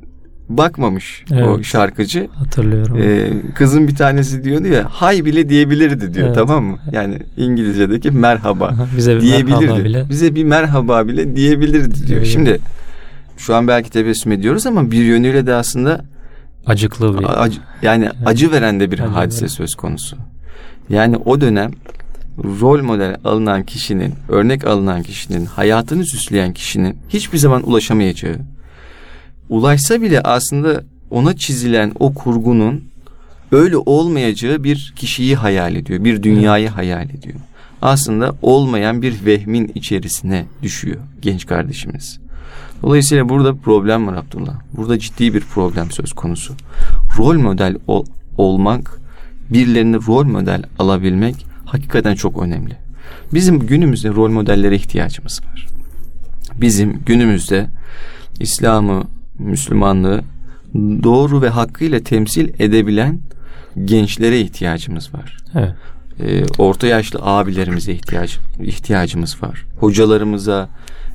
bakmamış 0.49 1.25
o 1.33 1.35
Evet. 1.35 1.65
şarkıcı. 1.65 2.29
Hatırlıyorum. 2.35 2.99
Ee, 3.03 3.31
kızın 3.55 3.89
bir 3.89 3.95
tanesi 3.95 4.45
diyordu 4.45 4.67
ya 4.69 4.87
hay 4.91 5.25
bile 5.25 5.49
diyebilirdi 5.49 6.15
diyor 6.15 6.27
Evet. 6.27 6.37
tamam 6.37 6.65
mı? 6.65 6.79
Yani 6.93 7.19
İngilizce'deki 7.37 8.11
merhaba 8.11 8.75
Bize 8.97 9.17
bir 9.17 9.21
diyebilirdi. 9.21 9.61
merhaba 9.67 9.85
bile. 9.85 10.07
Bize 10.09 10.35
bir 10.35 10.45
merhaba 10.45 11.09
bile 11.09 11.37
diyebilirdi 11.37 11.95
diyor. 11.95 12.07
Diyebilirdi. 12.09 12.31
Şimdi 12.31 12.59
şu 13.37 13.55
an 13.55 13.69
belki 13.69 13.91
tebessüm 13.91 14.33
ediyoruz 14.33 14.67
ama 14.67 14.91
bir 14.91 15.05
yönüyle 15.05 15.47
de 15.47 15.55
aslında 15.55 16.05
Acıklı 16.67 17.19
bir. 17.21 17.43
acı, 17.43 17.61
yani 17.83 18.11
acı 18.27 18.53
veren 18.53 18.81
de 18.81 18.91
bir 18.91 18.99
Acı 19.01 19.09
hadise 19.13 19.41
veren. 19.41 19.47
söz 19.49 19.75
konusu. 19.75 20.17
Yani 20.91 21.17
o 21.17 21.41
dönem 21.41 21.71
rol 22.61 22.83
model 22.83 23.17
alınan 23.25 23.63
kişinin, 23.63 24.15
örnek 24.29 24.67
alınan 24.67 25.03
kişinin, 25.03 25.45
hayatını 25.47 26.05
süsleyen 26.07 26.53
kişinin 26.53 26.97
hiçbir 27.09 27.39
zaman 27.39 27.69
ulaşamayacağı, 27.69 28.37
ulaşsa 29.49 30.03
bile 30.03 30.21
aslında 30.21 30.85
ona 31.11 31.37
çizilen 31.37 31.93
o 31.99 32.15
kurgunun 32.15 32.85
öyle 33.53 33.77
olmayacağı 33.77 34.65
bir 34.65 34.93
kişiyi 34.97 35.37
hayal 35.37 35.75
ediyor, 35.75 36.05
bir 36.05 36.23
dünyayı 36.23 36.69
hayal 36.69 37.11
ediyor. 37.11 37.37
Aslında 37.83 38.35
olmayan 38.43 39.03
bir 39.03 39.27
vehmin 39.27 39.73
içerisine 39.75 40.45
düşüyor 40.63 40.97
genç 41.21 41.47
kardeşimiz. 41.47 42.19
Dolayısıyla 42.83 43.29
burada 43.29 43.55
problem 43.55 44.07
var 44.07 44.15
Abdullah. 44.15 44.55
Burada 44.77 44.99
ciddi 44.99 45.35
bir 45.35 45.41
problem 45.41 45.91
söz 45.91 46.13
konusu. 46.13 46.55
Rol 47.19 47.39
model 47.39 47.77
ol- 47.87 48.07
olmak, 48.39 49.01
birilerini 49.51 49.97
rol 49.97 50.25
model 50.25 50.63
alabilmek 50.79 51.47
hakikaten 51.65 52.15
çok 52.15 52.43
önemli. 52.43 52.77
Bizim 53.35 53.59
günümüzde 53.67 54.09
rol 54.09 54.31
modellere 54.31 54.77
ihtiyacımız 54.77 55.41
var. 55.45 55.67
Bizim 56.61 57.01
günümüzde 57.07 57.67
İslam'ı, 58.41 59.05
Müslümanlığı 59.39 60.23
doğru 61.03 61.43
ve 61.43 61.49
hakkıyla 61.49 62.01
temsil 62.01 62.49
edebilen 62.59 63.21
gençlere 63.85 64.41
ihtiyacımız 64.41 65.15
var. 65.15 65.37
Evet. 65.55 65.75
Ee, 66.21 66.45
orta 66.59 66.87
yaşlı 66.87 67.19
abilerimize 67.23 67.93
ihtiyaç 67.93 68.39
ihtiyacımız 68.61 69.43
var. 69.43 69.65
Hocalarımıza 69.81 70.69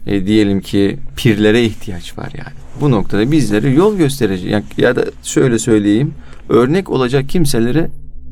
e, 0.07 0.25
diyelim 0.25 0.61
ki 0.61 0.99
pirlere 1.15 1.63
ihtiyaç 1.63 2.17
var 2.17 2.31
yani. 2.37 2.57
Bu 2.81 2.91
noktada 2.91 3.31
bizlere 3.31 3.69
yol 3.69 3.97
gösterici 3.97 4.47
ya, 4.47 4.63
ya 4.77 4.95
da 4.95 5.05
şöyle 5.23 5.59
söyleyeyim 5.59 6.13
örnek 6.49 6.89
olacak 6.89 7.29
kimselere 7.29 7.89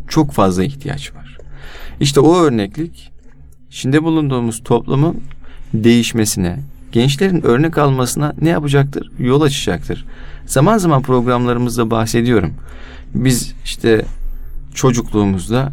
çok 0.07 0.31
fazla 0.31 0.63
ihtiyaç 0.63 1.15
var. 1.15 1.37
İşte 1.99 2.19
o 2.19 2.37
örneklik 2.37 3.11
içinde 3.69 4.03
bulunduğumuz 4.03 4.63
toplumun 4.63 5.21
değişmesine, 5.73 6.59
gençlerin 6.91 7.45
örnek 7.45 7.77
almasına 7.77 8.33
ne 8.41 8.49
yapacaktır? 8.49 9.11
Yol 9.19 9.41
açacaktır. 9.41 10.05
Zaman 10.45 10.77
zaman 10.77 11.01
programlarımızda 11.01 11.91
bahsediyorum. 11.91 12.53
Biz 13.13 13.53
işte 13.65 14.05
çocukluğumuzda 14.73 15.71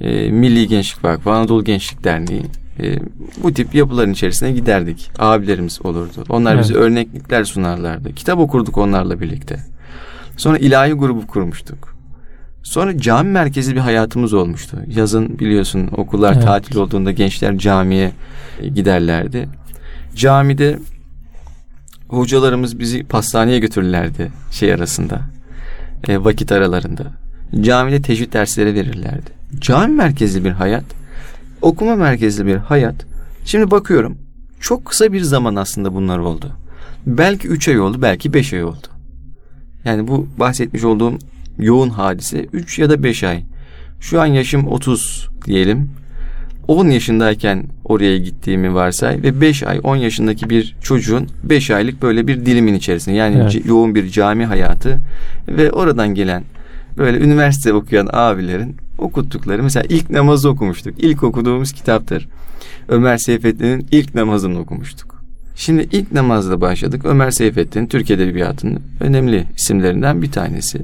e, 0.00 0.30
Milli 0.30 0.68
Gençlik 0.68 1.04
Vakfı, 1.04 1.30
Anadolu 1.30 1.64
Gençlik 1.64 2.04
Derneği 2.04 2.42
e, 2.82 2.98
bu 3.42 3.54
tip 3.54 3.74
yapıların 3.74 4.12
içerisine 4.12 4.52
giderdik. 4.52 5.10
Abilerimiz 5.18 5.80
olurdu. 5.86 6.24
Onlar 6.28 6.58
bize 6.58 6.74
Evet. 6.74 6.82
örneklikler 6.82 7.44
sunarlardı. 7.44 8.14
Kitap 8.14 8.38
okurduk 8.38 8.78
onlarla 8.78 9.20
birlikte. 9.20 9.56
Sonra 10.36 10.58
ilahi 10.58 10.92
grubu 10.92 11.26
kurmuştuk. 11.26 11.96
Sonra 12.62 12.98
cami 12.98 13.30
merkezi 13.30 13.74
bir 13.74 13.80
hayatımız 13.80 14.34
olmuştu. 14.34 14.78
Yazın 14.86 15.38
biliyorsun 15.38 15.88
okullar 15.96 16.32
Evet. 16.32 16.44
tatil 16.44 16.76
olduğunda 16.76 17.12
gençler 17.12 17.58
camiye 17.58 18.12
e, 18.62 18.68
giderlerdi. 18.68 19.48
Camide 20.16 20.78
hocalarımız 22.08 22.78
bizi 22.78 23.04
pastaneye 23.04 23.58
götürürlerdi 23.58 24.32
şey 24.50 24.72
arasında. 24.72 25.20
e, 26.08 26.24
vakit 26.24 26.52
aralarında. 26.52 27.04
Camide 27.60 28.02
tecvid 28.02 28.32
dersleri 28.32 28.74
verirlerdi. 28.74 29.30
Cami 29.58 29.94
merkezli 29.94 30.44
bir 30.44 30.50
hayat, 30.50 30.84
okuma 31.62 31.96
merkezli 31.96 32.46
bir 32.46 32.56
hayat. 32.56 32.94
Şimdi 33.44 33.70
bakıyorum 33.70 34.18
çok 34.60 34.84
kısa 34.84 35.12
bir 35.12 35.20
zaman 35.20 35.56
aslında 35.56 35.94
bunlar 35.94 36.18
oldu. 36.18 36.52
Belki 37.06 37.48
üç 37.48 37.68
ay 37.68 37.80
oldu, 37.80 38.02
belki 38.02 38.34
beş 38.34 38.52
ay 38.52 38.64
oldu. 38.64 38.86
Yani 39.84 40.08
bu 40.08 40.28
bahsetmiş 40.38 40.84
olduğum 40.84 41.18
yoğun 41.58 41.90
hadise 41.90 42.44
3 42.52 42.78
ya 42.78 42.90
da 42.90 43.02
5 43.02 43.24
ay. 43.24 43.44
Şu 44.00 44.20
an 44.20 44.26
yaşım 44.26 44.66
30 44.66 45.28
diyelim. 45.44 45.90
10 46.68 46.88
yaşındayken 46.88 47.64
oraya 47.84 48.18
gittiğimi 48.18 48.74
varsay 48.74 49.22
ve 49.22 49.40
5 49.40 49.62
ay 49.62 49.80
10 49.82 49.96
yaşındaki 49.96 50.50
bir 50.50 50.76
çocuğun 50.82 51.28
5 51.44 51.70
aylık 51.70 52.02
böyle 52.02 52.26
bir 52.26 52.46
dilimin 52.46 52.74
içerisinde 52.74 53.16
yani 53.16 53.36
Evet. 53.36 53.66
yoğun 53.66 53.94
bir 53.94 54.08
cami 54.08 54.44
hayatı 54.44 54.98
ve 55.48 55.72
oradan 55.72 56.14
gelen 56.14 56.42
böyle 56.98 57.18
üniversite 57.18 57.72
okuyan 57.72 58.08
abilerin 58.12 58.76
okuttukları 58.98 59.62
mesela 59.62 59.84
ilk 59.88 60.10
namazı 60.10 60.48
okumuştuk. 60.48 60.94
İlk 60.98 61.22
okuduğumuz 61.22 61.72
kitaptır. 61.72 62.28
Ömer 62.88 63.18
Seyfettin'in 63.18 63.86
ilk 63.90 64.14
namazını 64.14 64.58
okumuştuk. 64.58 65.16
Şimdi 65.56 65.88
ilk 65.92 66.12
namazla 66.12 66.60
başladık. 66.60 67.02
Ömer 67.04 67.30
Seyfettin 67.30 67.86
Türk 67.86 68.10
Edebiyatı'nın 68.10 68.82
önemli 69.00 69.44
isimlerinden 69.56 70.22
bir 70.22 70.32
tanesi. 70.32 70.82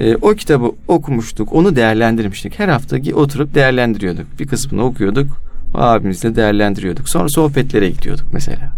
Ee, 0.00 0.16
o 0.16 0.34
kitabı 0.34 0.72
okumuştuk, 0.88 1.52
onu 1.52 1.76
değerlendirmiştik. 1.76 2.58
Her 2.58 2.68
hafta 2.68 2.96
oturup 3.14 3.54
değerlendiriyorduk. 3.54 4.26
Bir 4.40 4.46
kısmını 4.46 4.84
okuyorduk, 4.84 5.40
abimizle 5.74 6.36
değerlendiriyorduk. 6.36 7.08
Sonra 7.08 7.28
sohbetlere 7.28 7.90
gidiyorduk 7.90 8.26
mesela. 8.32 8.72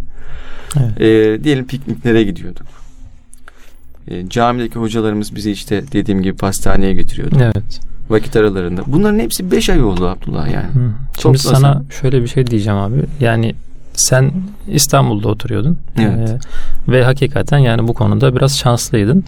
Evet. 0.76 1.00
Ee, 1.00 1.44
diyelim 1.44 1.66
pikniklere 1.66 2.22
gidiyorduk. 2.22 2.66
Ee, 4.09 4.28
camideki 4.28 4.78
hocalarımız 4.78 5.35
bizi 5.35 5.50
işte 5.50 5.85
dediğim 5.92 6.22
gibi 6.22 6.37
pastaneye 6.37 6.94
götürüyordu. 6.94 7.37
Evet. 7.40 7.80
Vakit 8.11 8.37
aralarında. 8.37 8.83
Bunların 8.87 9.18
hepsi 9.18 9.50
beş 9.50 9.70
ay 9.70 9.83
oldu 9.83 10.09
Abdullah 10.09 10.48
yani. 10.48 10.66
Hı. 10.66 10.72
Şimdi 10.72 11.22
Toplasan. 11.22 11.54
sana 11.54 11.83
şöyle 12.00 12.22
bir 12.22 12.28
şey 12.28 12.46
diyeceğim 12.46 12.78
abi. 12.78 13.02
Yani 13.20 13.54
sen 13.92 14.33
İstanbul'da 14.68 15.28
oturuyordun. 15.28 15.78
Evet. 15.98 16.30
Ee, 16.30 16.92
ve 16.92 17.04
hakikaten 17.04 17.59
yani 17.59 17.88
bu 17.88 17.94
konuda 17.94 18.37
biraz 18.37 18.59
şanslıydın. 18.59 19.24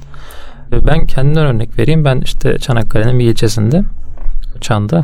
Ben 0.73 1.07
kendimden 1.07 1.47
örnek 1.47 1.79
vereyim. 1.79 2.05
Ben 2.05 2.21
işte 2.21 2.59
Çanakkale'nin 2.59 3.19
bir 3.19 3.25
ilçesinde 3.25 3.83
Çan'da 4.61 5.03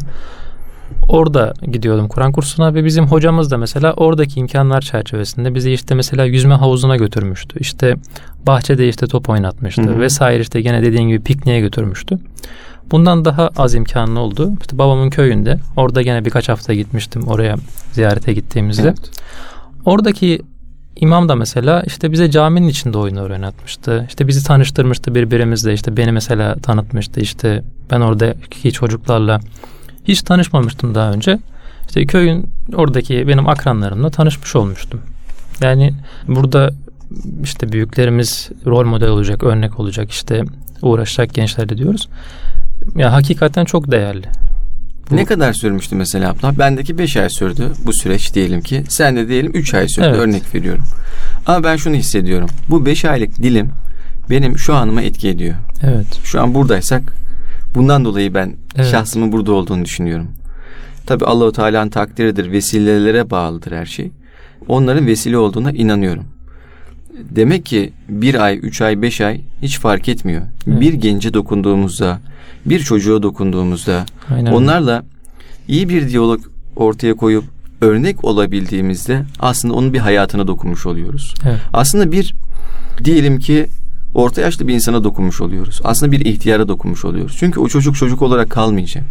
orada 1.09 1.55
gidiyordum 1.73 2.09
Kur'an 2.09 2.33
kursuna 2.33 2.75
ve 2.75 2.85
bizim 2.85 3.07
hocamız 3.07 3.51
da 3.51 3.59
mesela 3.59 3.93
oradaki 3.93 4.41
imkanlar 4.41 4.81
çerçevesinde 4.81 5.55
bizi 5.55 5.73
işte 5.73 5.95
mesela 5.95 6.25
yüzme 6.25 6.55
havuzuna 6.55 6.97
götürmüştü. 6.97 7.59
İşte 7.61 7.97
bahçede 8.47 8.89
işte 8.89 9.07
top 9.07 9.29
oynatmıştı 9.29 9.83
Hı 9.83 9.95
hı. 9.95 10.01
vesaire 10.01 10.41
işte 10.41 10.61
gene 10.61 10.83
dediğin 10.83 11.09
gibi 11.09 11.21
pikniğe 11.21 11.61
götürmüştü. 11.61 12.19
Bundan 12.91 13.25
daha 13.25 13.51
az 13.57 13.75
imkanlı 13.75 14.21
oldu. 14.21 14.53
İşte 14.61 14.79
babamın 14.79 15.11
köyünde 15.11 15.59
orada 15.77 16.03
gene 16.03 16.25
birkaç 16.25 16.49
hafta 16.49 16.75
gitmiştim 16.75 17.23
oraya 17.23 17.57
ziyarete 17.93 18.33
gittiğimizde. 18.33 18.89
Evet. 18.89 19.11
Oradaki 19.85 20.43
imam 21.01 21.29
da 21.29 21.35
mesela 21.35 21.83
işte 21.87 22.13
bize 22.13 22.31
caminin 22.31 22.69
içinde 22.69 22.99
oyunu 22.99 23.21
öğrenatmıştı. 23.21 24.05
İşte 24.09 24.29
bizi 24.29 24.45
tanıştırmıştı 24.45 25.15
birbirimizle. 25.15 25.75
İşte 25.75 25.97
beni 25.97 26.13
mesela 26.13 26.55
tanıtmıştı. 26.55 27.21
İşte 27.21 27.63
ben 27.91 28.01
oradaki 28.01 28.73
çocuklarla 28.73 29.41
hiç 30.05 30.23
tanışmamıştım 30.23 30.95
daha 30.95 31.13
önce. 31.13 31.39
İşte 31.89 32.07
köyün 32.07 32.47
oradaki 32.75 33.29
benim 33.29 33.49
akranlarımla 33.49 34.11
tanışmış 34.11 34.57
olmuştum. 34.57 35.01
Yani 35.61 35.95
burada 36.29 36.71
işte 37.43 37.73
büyüklerimiz 37.73 38.51
rol 38.67 38.85
model 38.87 39.09
olacak, 39.09 39.43
örnek 39.43 39.81
olacak, 39.81 40.11
işte 40.11 40.43
uğraşacak 40.83 41.35
gençler 41.35 41.69
de 41.69 41.79
diyoruz. 41.79 42.09
Ya 42.97 43.13
hakikaten 43.13 43.65
çok 43.65 43.91
değerli. 43.91 44.27
Bu- 45.11 45.17
Ne 45.17 45.25
kadar 45.25 45.53
sürmüştü 45.53 45.97
mesela 45.97 46.31
abla? 46.31 46.59
Bendeki 46.59 46.99
5 46.99 47.17
ay 47.17 47.31
sürdü 47.31 47.73
bu 47.87 47.93
süreç 47.93 48.35
diyelim 48.35 48.61
ki. 48.61 48.85
Sen 48.89 49.17
de 49.17 49.29
diyelim 49.29 49.53
3 49.55 49.75
ay 49.75 49.89
sürdü 49.89 50.07
Evet. 50.09 50.19
örnek 50.19 50.55
veriyorum. 50.55 50.85
Ama 51.47 51.65
ben 51.65 51.77
şunu 51.77 51.95
hissediyorum. 51.95 52.49
Bu 52.71 52.87
5 52.87 53.05
aylık 53.05 53.37
dilim 53.43 53.71
benim 54.31 54.59
şu 54.59 54.75
anıma 54.75 55.03
etki 55.03 55.29
ediyor. 55.29 55.55
Evet. 55.83 56.07
Şu 56.25 56.41
an 56.43 56.55
buradaysak 56.55 57.03
bundan 57.75 58.05
dolayı 58.05 58.35
ben 58.35 58.57
Evet. 58.77 58.91
şahsımın 58.91 59.33
burada 59.33 59.53
olduğunu 59.53 59.85
düşünüyorum. 59.85 60.29
Tabi 61.07 61.25
Allahu 61.25 61.53
Teala'nın 61.53 61.91
takdiridir, 61.91 62.53
vesilelere 62.53 63.31
bağlıdır 63.31 63.73
her 63.73 63.87
şey. 63.87 64.11
Onların 64.69 65.07
vesile 65.07 65.39
olduğuna 65.39 65.71
inanıyorum. 65.71 66.25
Demek 67.31 67.67
ki 67.67 67.93
bir 68.09 68.45
ay, 68.45 68.59
üç 68.63 68.81
ay, 68.81 69.03
beş 69.03 69.21
ay 69.21 69.41
hiç 69.63 69.79
fark 69.79 70.09
etmiyor. 70.09 70.43
Evet. 70.67 70.81
Bir 70.81 70.93
gence 70.93 71.35
dokunduğumuzda, 71.35 72.21
bir 72.67 72.81
çocuğa 72.81 73.23
dokunduğumuzda, 73.23 74.07
Aynen. 74.35 74.53
Onlarla 74.53 75.05
iyi 75.69 75.89
bir 75.89 76.09
diyalog 76.09 76.41
ortaya 76.77 77.15
koyup 77.15 77.45
örnek 77.81 78.25
olabildiğimizde 78.25 79.25
aslında 79.39 79.75
onun 79.75 79.93
bir 79.93 79.99
hayatına 79.99 80.47
dokunmuş 80.47 80.87
oluyoruz. 80.87 81.35
Evet. 81.47 81.61
Aslında 81.73 82.13
bir 82.13 82.35
diyelim 83.05 83.39
ki 83.39 83.67
orta 84.15 84.41
yaşlı 84.41 84.69
bir 84.69 84.75
insana 84.75 85.05
dokunmuş 85.05 85.41
oluyoruz. 85.41 85.81
Aslında 85.85 86.13
bir 86.13 86.21
ihtiyara 86.21 86.69
dokunmuş 86.69 87.05
oluyoruz. 87.05 87.37
Çünkü 87.39 87.61
o 87.61 87.69
çocuk 87.69 87.97
çocuk 87.97 88.23
olarak 88.23 88.51
kalmayacak. 88.51 89.05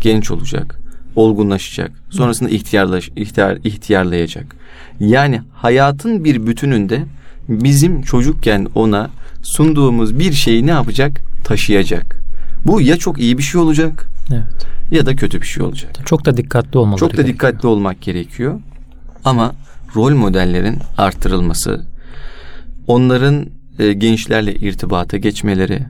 Genç 0.00 0.30
olacak, 0.30 0.80
olgunlaşacak. 1.16 1.90
Sonrasında 2.10 2.50
ihtiyarlaş, 2.50 3.10
ihtiyar, 3.16 3.58
ihtiyarlayacak. 3.64 4.56
Yani 5.00 5.40
hayatın 5.54 6.24
bir 6.24 6.46
bütününde 6.46 7.04
bizim 7.48 8.02
çocukken 8.02 8.66
ona 8.74 9.10
sunduğumuz 9.42 10.18
bir 10.18 10.32
şeyi 10.32 10.66
ne 10.66 10.70
yapacak? 10.70 11.20
Taşıyacak. 11.44 12.16
Bu 12.66 12.80
ya 12.80 12.96
çok 12.96 13.18
iyi 13.18 13.38
bir 13.38 13.42
şey 13.42 13.60
olacak 13.60 14.06
Evet. 14.32 14.66
ya 14.90 15.06
da 15.06 15.16
kötü 15.16 15.40
bir 15.40 15.46
şey 15.46 15.62
olacak. 15.62 15.90
Çok 16.06 16.24
da 16.24 16.36
dikkatli 16.36 16.78
olmaları 16.78 17.00
Çok 17.00 17.10
da 17.10 17.16
gerekiyor. 17.16 17.34
dikkatli 17.34 17.66
olmak 17.68 18.00
gerekiyor. 18.02 18.60
Ama 19.24 19.54
rol 19.96 20.10
modellerin 20.14 20.78
artırılması, 20.98 21.86
onların 22.86 23.46
e, 23.78 23.92
gençlerle 23.92 24.54
irtibata 24.54 25.16
geçmeleri, 25.16 25.82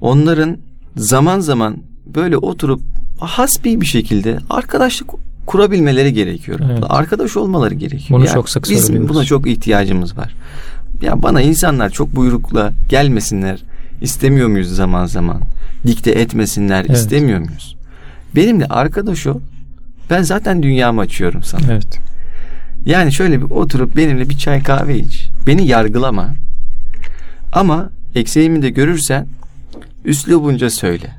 onların 0.00 0.56
zaman 0.96 1.40
zaman 1.40 1.76
böyle 2.06 2.36
oturup 2.36 2.80
hasbi 3.20 3.80
bir 3.80 3.86
şekilde 3.86 4.38
arkadaşlık 4.50 5.10
kurabilmeleri 5.46 6.12
gerekiyor. 6.12 6.60
Evet. 6.70 6.84
Arkadaş 6.88 7.36
olmaları 7.36 7.74
gerekiyor. 7.74 8.20
Bunu 8.20 8.28
çok 8.28 8.48
sık 8.48 8.70
Bizim 8.70 9.08
buna 9.08 9.24
çok 9.24 9.46
ihtiyacımız 9.46 10.16
var. 10.16 10.34
Ya 11.02 11.22
bana 11.22 11.40
insanlar 11.40 11.90
çok 11.90 12.16
buyrukla 12.16 12.72
gelmesinler 12.88 13.62
istemiyor 14.00 14.48
muyuz 14.48 14.68
zaman 14.76 15.06
zaman? 15.06 15.40
Dikte 15.86 16.10
etmesinler 16.10 16.80
Evet. 16.88 16.96
istemiyor 16.96 17.38
muyuz? 17.38 17.76
Benimle 18.34 18.66
arkadaş 18.66 19.26
ol. 19.26 19.40
Ben 20.10 20.22
zaten 20.22 20.62
dünyamı 20.62 21.00
açıyorum 21.00 21.42
sana. 21.42 21.72
Evet. 21.72 21.98
Yani 22.84 23.12
şöyle 23.12 23.38
bir 23.40 23.50
oturup 23.50 23.96
benimle 23.96 24.28
bir 24.28 24.38
çay 24.38 24.62
kahve 24.62 24.98
iç. 24.98 25.28
Beni 25.46 25.66
yargılama. 25.66 26.34
Ama 27.52 27.90
eksiğimi 28.14 28.62
de 28.62 28.70
görürsen 28.70 29.26
üslubunca 30.04 30.70
söyle. 30.70 31.10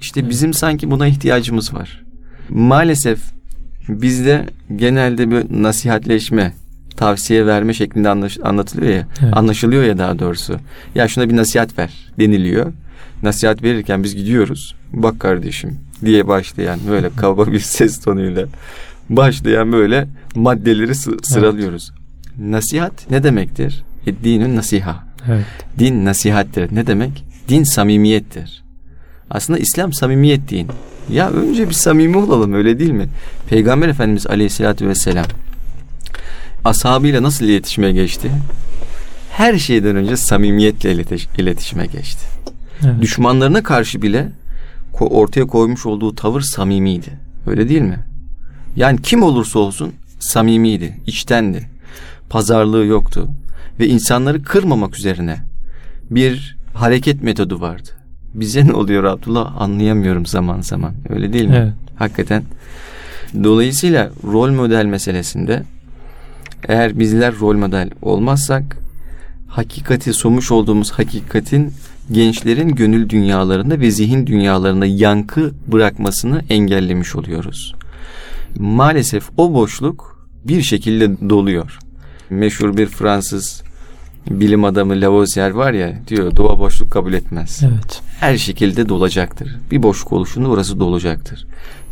İşte 0.00 0.28
bizim 0.28 0.54
sanki 0.54 0.90
buna 0.90 1.06
ihtiyacımız 1.06 1.74
var. 1.74 2.02
Maalesef 2.48 3.20
bizde 3.88 4.46
genelde 4.76 5.30
bir 5.30 5.62
nasihatleşme, 5.62 6.52
tavsiye 6.96 7.46
verme 7.46 7.74
şeklinde 7.74 8.08
anlatılıyor 8.42 8.92
ya. 8.92 9.06
Evet. 9.22 9.36
Anlaşılıyor 9.36 9.82
ya 9.84 9.98
daha 9.98 10.18
doğrusu. 10.18 10.56
Ya 10.94 11.08
şuna 11.08 11.28
bir 11.30 11.36
nasihat 11.36 11.78
ver 11.78 11.90
deniliyor. 12.18 12.72
Nasihat 13.22 13.62
verirken 13.62 14.02
biz 14.04 14.16
gidiyoruz. 14.16 14.74
Bak 14.92 15.20
kardeşim 15.20 15.78
diye 16.04 16.28
başlayan 16.28 16.80
böyle 16.90 17.10
kaba 17.16 17.46
bir 17.46 17.60
ses 17.60 18.00
tonuyla 18.00 18.46
başlayan 19.10 19.72
böyle 19.72 20.08
maddeleri 20.34 20.94
sı- 20.94 21.16
sıralıyoruz. 21.22 21.92
Nasihat 22.38 23.10
ne 23.10 23.22
demektir? 23.22 23.82
E, 24.06 24.24
dinün 24.24 24.56
nasiha. 24.56 25.04
Evet. 25.28 25.44
Din 25.78 26.04
nasihattir. 26.04 26.74
Ne 26.74 26.86
demek? 26.86 27.24
Din 27.48 27.62
samimiyettir. 27.64 28.62
Aslında 29.30 29.58
İslam 29.58 29.92
samimiyet 29.92 30.48
din. 30.50 30.68
Ya 31.12 31.30
önce 31.30 31.68
bir 31.68 31.74
samimi 31.74 32.16
olalım 32.16 32.52
öyle 32.54 32.78
değil 32.78 32.90
mi? 32.90 33.08
Peygamber 33.48 33.88
Efendimiz 33.88 34.26
Aleyhisselatü 34.26 34.88
Vesselam 34.88 35.26
ashabıyla 36.64 37.22
nasıl 37.22 37.44
iletişime 37.44 37.92
geçti? 37.92 38.30
Her 39.30 39.58
şeyden 39.58 39.96
önce 39.96 40.16
samimiyetle 40.16 40.92
iletiş- 40.92 41.40
iletişime 41.40 41.86
geçti. 41.86 42.24
Evet. 42.84 43.00
Düşmanlarına 43.00 43.62
karşı 43.62 44.02
bile 44.02 44.28
ortaya 45.00 45.46
koymuş 45.46 45.86
olduğu 45.86 46.14
tavır 46.14 46.40
samimiydi. 46.40 47.10
Öyle 47.46 47.68
değil 47.68 47.82
mi? 47.82 47.98
Yani 48.76 49.02
kim 49.02 49.22
olursa 49.22 49.58
olsun 49.58 49.92
samimiydi, 50.18 50.96
içtendi. 51.06 51.68
Pazarlığı 52.30 52.84
yoktu 52.84 53.28
ve 53.80 53.88
insanları 53.88 54.42
kırmamak 54.42 54.98
üzerine 54.98 55.36
bir 56.10 56.56
hareket 56.74 57.22
metodu 57.22 57.60
vardı. 57.60 57.88
Bize 58.34 58.66
ne 58.66 58.72
oluyor 58.72 59.04
Abdullah 59.04 59.60
anlayamıyorum 59.60 60.26
zaman 60.26 60.60
zaman. 60.60 60.94
Öyle 61.08 61.32
değil 61.32 61.44
mi? 61.44 61.56
Evet. 61.56 61.72
Hakikaten. 61.96 62.42
Dolayısıyla 63.44 64.10
rol 64.24 64.50
model 64.50 64.84
meselesinde 64.84 65.62
eğer 66.68 66.98
bizler 66.98 67.34
rol 67.40 67.56
model 67.56 67.90
olmazsak 68.02 68.76
hakikati 69.48 70.12
sunmuş 70.12 70.50
olduğumuz 70.50 70.90
hakikatin 70.90 71.72
gençlerin 72.12 72.68
gönül 72.68 73.08
dünyalarında 73.08 73.80
ve 73.80 73.90
zihin 73.90 74.26
dünyalarında 74.26 74.86
yankı 74.86 75.52
bırakmasını 75.66 76.44
engellemiş 76.48 77.16
oluyoruz. 77.16 77.74
Maalesef 78.58 79.30
o 79.36 79.54
boşluk 79.54 80.28
bir 80.44 80.62
şekilde 80.62 81.30
doluyor. 81.30 81.78
Meşhur 82.30 82.76
bir 82.76 82.86
Fransız 82.86 83.62
bilim 84.30 84.64
adamı 84.64 85.00
Lavoisier 85.00 85.50
var 85.50 85.72
ya 85.72 86.00
diyor 86.08 86.36
doğa 86.36 86.58
boşluk 86.58 86.90
kabul 86.90 87.12
etmez. 87.12 87.60
Evet. 87.62 88.02
Her 88.20 88.36
şekilde 88.36 88.88
dolacaktır. 88.88 89.56
Bir 89.70 89.82
boşluk 89.82 90.12
oluşunda 90.12 90.48
orası 90.48 90.80
dolacaktır. 90.80 91.46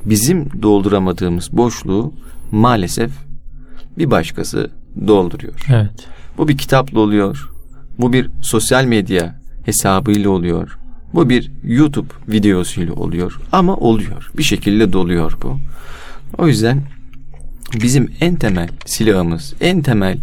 Bizim 0.04 0.62
dolduramadığımız 0.62 1.48
boşluğu 1.52 2.12
maalesef 2.50 3.10
bir 3.98 4.10
başkası 4.10 4.70
dolduruyor. 5.06 5.66
Evet. 5.68 6.08
Bu 6.38 6.48
bir 6.48 6.58
kitapla 6.58 7.00
oluyor. 7.00 7.50
Bu 7.98 8.12
bir 8.12 8.30
sosyal 8.42 8.84
medya 8.84 9.40
hesabıyla 9.64 10.30
oluyor. 10.30 10.78
Bu 11.14 11.28
bir 11.28 11.50
YouTube 11.64 12.08
videosuyla 12.28 12.94
oluyor. 12.94 13.40
Ama 13.52 13.76
oluyor. 13.76 14.30
Bir 14.38 14.42
şekilde 14.42 14.92
doluyor 14.92 15.32
bu. 15.42 15.58
O 16.38 16.46
yüzden 16.46 16.82
bizim 17.82 18.12
en 18.20 18.36
temel 18.36 18.68
silahımız, 18.86 19.54
en 19.60 19.82
temel 19.82 20.18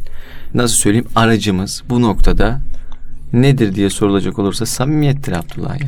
nasıl 0.53 0.75
söyleyeyim 0.75 1.07
aracımız 1.15 1.83
bu 1.89 2.01
noktada 2.01 2.61
nedir 3.33 3.75
diye 3.75 3.89
sorulacak 3.89 4.39
olursa 4.39 4.65
samimiyettir 4.65 5.31
Abdullah 5.31 5.79
ya. 5.79 5.87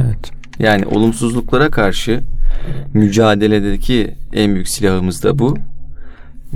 Evet. 0.00 0.30
Yani 0.58 0.86
olumsuzluklara 0.86 1.70
karşı 1.70 2.20
mücadeledeki 2.94 4.14
en 4.32 4.54
büyük 4.54 4.68
silahımız 4.68 5.22
da 5.22 5.38
bu. 5.38 5.58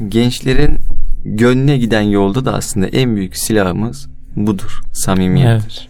Gençlerin 0.09 0.79
gönlüne 1.25 1.79
giden 1.79 2.03
yolda 2.03 2.45
da 2.45 2.55
aslında 2.55 2.87
en 2.87 3.17
büyük 3.17 3.37
silahımız 3.37 4.09
budur. 4.37 4.81
Samimiyettir. 4.93 5.89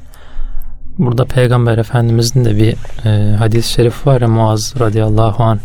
Burada 0.99 1.25
Peygamber 1.25 1.79
Efendimizin 1.79 2.45
de 2.45 2.57
bir 2.57 2.77
e, 3.09 3.37
hadis-i 3.37 3.73
şerif 3.73 4.07
var 4.07 4.21
ya 4.21 4.29
Muaz 4.29 4.75
radıyallahu 4.81 5.43
an 5.43 5.61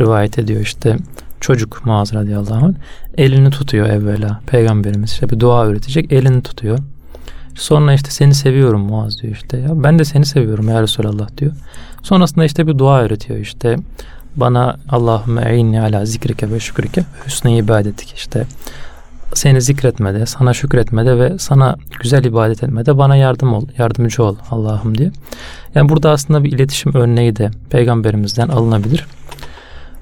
rivayet 0.00 0.38
ediyor 0.38 0.60
işte 0.60 0.96
çocuk 1.40 1.86
Muaz 1.86 2.14
radıyallahu 2.14 2.66
an 2.66 2.76
elini 3.16 3.50
tutuyor 3.50 3.86
evvela 3.88 4.40
peygamberimiz 4.46 5.10
işte 5.10 5.30
bir 5.30 5.40
dua 5.40 5.64
öğretecek 5.66 6.12
elini 6.12 6.42
tutuyor. 6.42 6.78
Sonra 7.54 7.92
işte 7.92 8.10
seni 8.10 8.34
seviyorum 8.34 8.80
Muaz 8.80 9.22
diyor 9.22 9.32
işte 9.32 9.58
ya 9.58 9.82
ben 9.82 9.98
de 9.98 10.04
seni 10.04 10.26
seviyorum 10.26 10.68
ya 10.68 10.82
Resulallah 10.82 11.36
diyor. 11.38 11.52
Sonrasında 12.02 12.44
işte 12.44 12.66
bir 12.66 12.78
dua 12.78 13.00
öğretiyor 13.00 13.38
işte 13.38 13.76
bana 14.40 14.76
Allahümme 14.88 15.42
e'inni 15.52 15.80
ala 15.80 16.04
zikrike 16.04 16.50
ve 16.50 16.60
şükrike 16.60 17.00
ve 17.00 17.26
hüsnü 17.26 17.52
ibadetik 17.52 18.14
işte 18.16 18.46
seni 19.34 19.62
zikretmede, 19.62 20.26
sana 20.26 20.54
şükretmede 20.54 21.18
ve 21.18 21.38
sana 21.38 21.76
güzel 22.00 22.24
ibadet 22.24 22.62
etmede 22.62 22.98
bana 22.98 23.16
yardım 23.16 23.54
ol, 23.54 23.66
yardımcı 23.78 24.24
ol 24.24 24.36
Allah'ım 24.50 24.98
diye. 24.98 25.10
Yani 25.74 25.88
burada 25.88 26.10
aslında 26.10 26.44
bir 26.44 26.52
iletişim 26.52 26.94
örneği 26.94 27.36
de 27.36 27.50
peygamberimizden 27.70 28.48
alınabilir. 28.48 29.06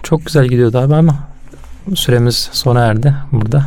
Çok 0.02 0.26
güzel 0.26 0.46
gidiyordu 0.46 0.78
abi 0.78 0.94
ama 0.94 1.14
süremiz 1.94 2.48
sona 2.52 2.80
erdi 2.80 3.14
burada. 3.32 3.66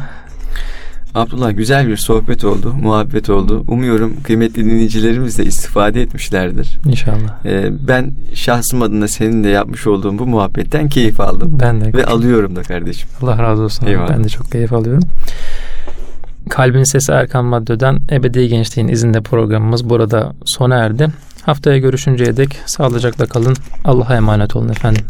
Abdullah 1.15 1.57
güzel 1.57 1.87
bir 1.87 1.97
sohbet 1.97 2.43
oldu, 2.43 2.73
muhabbet 2.81 3.29
oldu. 3.29 3.63
Umuyorum 3.67 4.13
kıymetli 4.23 4.65
dinleyicilerimiz 4.65 5.37
de 5.37 5.45
istifade 5.45 6.01
etmişlerdir. 6.01 6.79
İnşallah. 6.85 7.45
Ee, 7.45 7.69
ben 7.87 8.11
şahsım 8.33 8.81
adına 8.81 9.07
senin 9.07 9.43
de 9.43 9.49
yapmış 9.49 9.87
olduğum 9.87 10.19
bu 10.19 10.27
muhabbetten 10.27 10.89
keyif 10.89 11.19
aldım. 11.19 11.57
Ben 11.61 11.81
de 11.81 11.93
Ve 11.93 12.05
alıyorum 12.05 12.55
da 12.55 12.61
kardeşim. 12.61 13.09
Allah 13.21 13.37
razı 13.43 13.61
olsun. 13.63 13.85
Eyvallah. 13.87 14.09
Ben 14.09 14.23
de 14.23 14.29
çok 14.29 14.51
keyif 14.51 14.73
alıyorum. 14.73 15.03
Kalbin 16.49 16.83
Sesi 16.83 17.11
Erkan 17.11 17.45
Madde'den 17.45 17.99
Ebedi 18.11 18.47
Gençliğin 18.47 18.87
izinde 18.87 19.21
programımız 19.21 19.89
burada 19.89 20.33
sona 20.45 20.75
erdi. 20.75 21.07
Haftaya 21.41 21.77
görüşünceye 21.77 22.37
dek 22.37 22.57
sağlıcakla 22.65 23.25
kalın. 23.25 23.55
Allah'a 23.85 24.15
emanet 24.15 24.55
olun 24.55 24.69
efendim. 24.69 25.05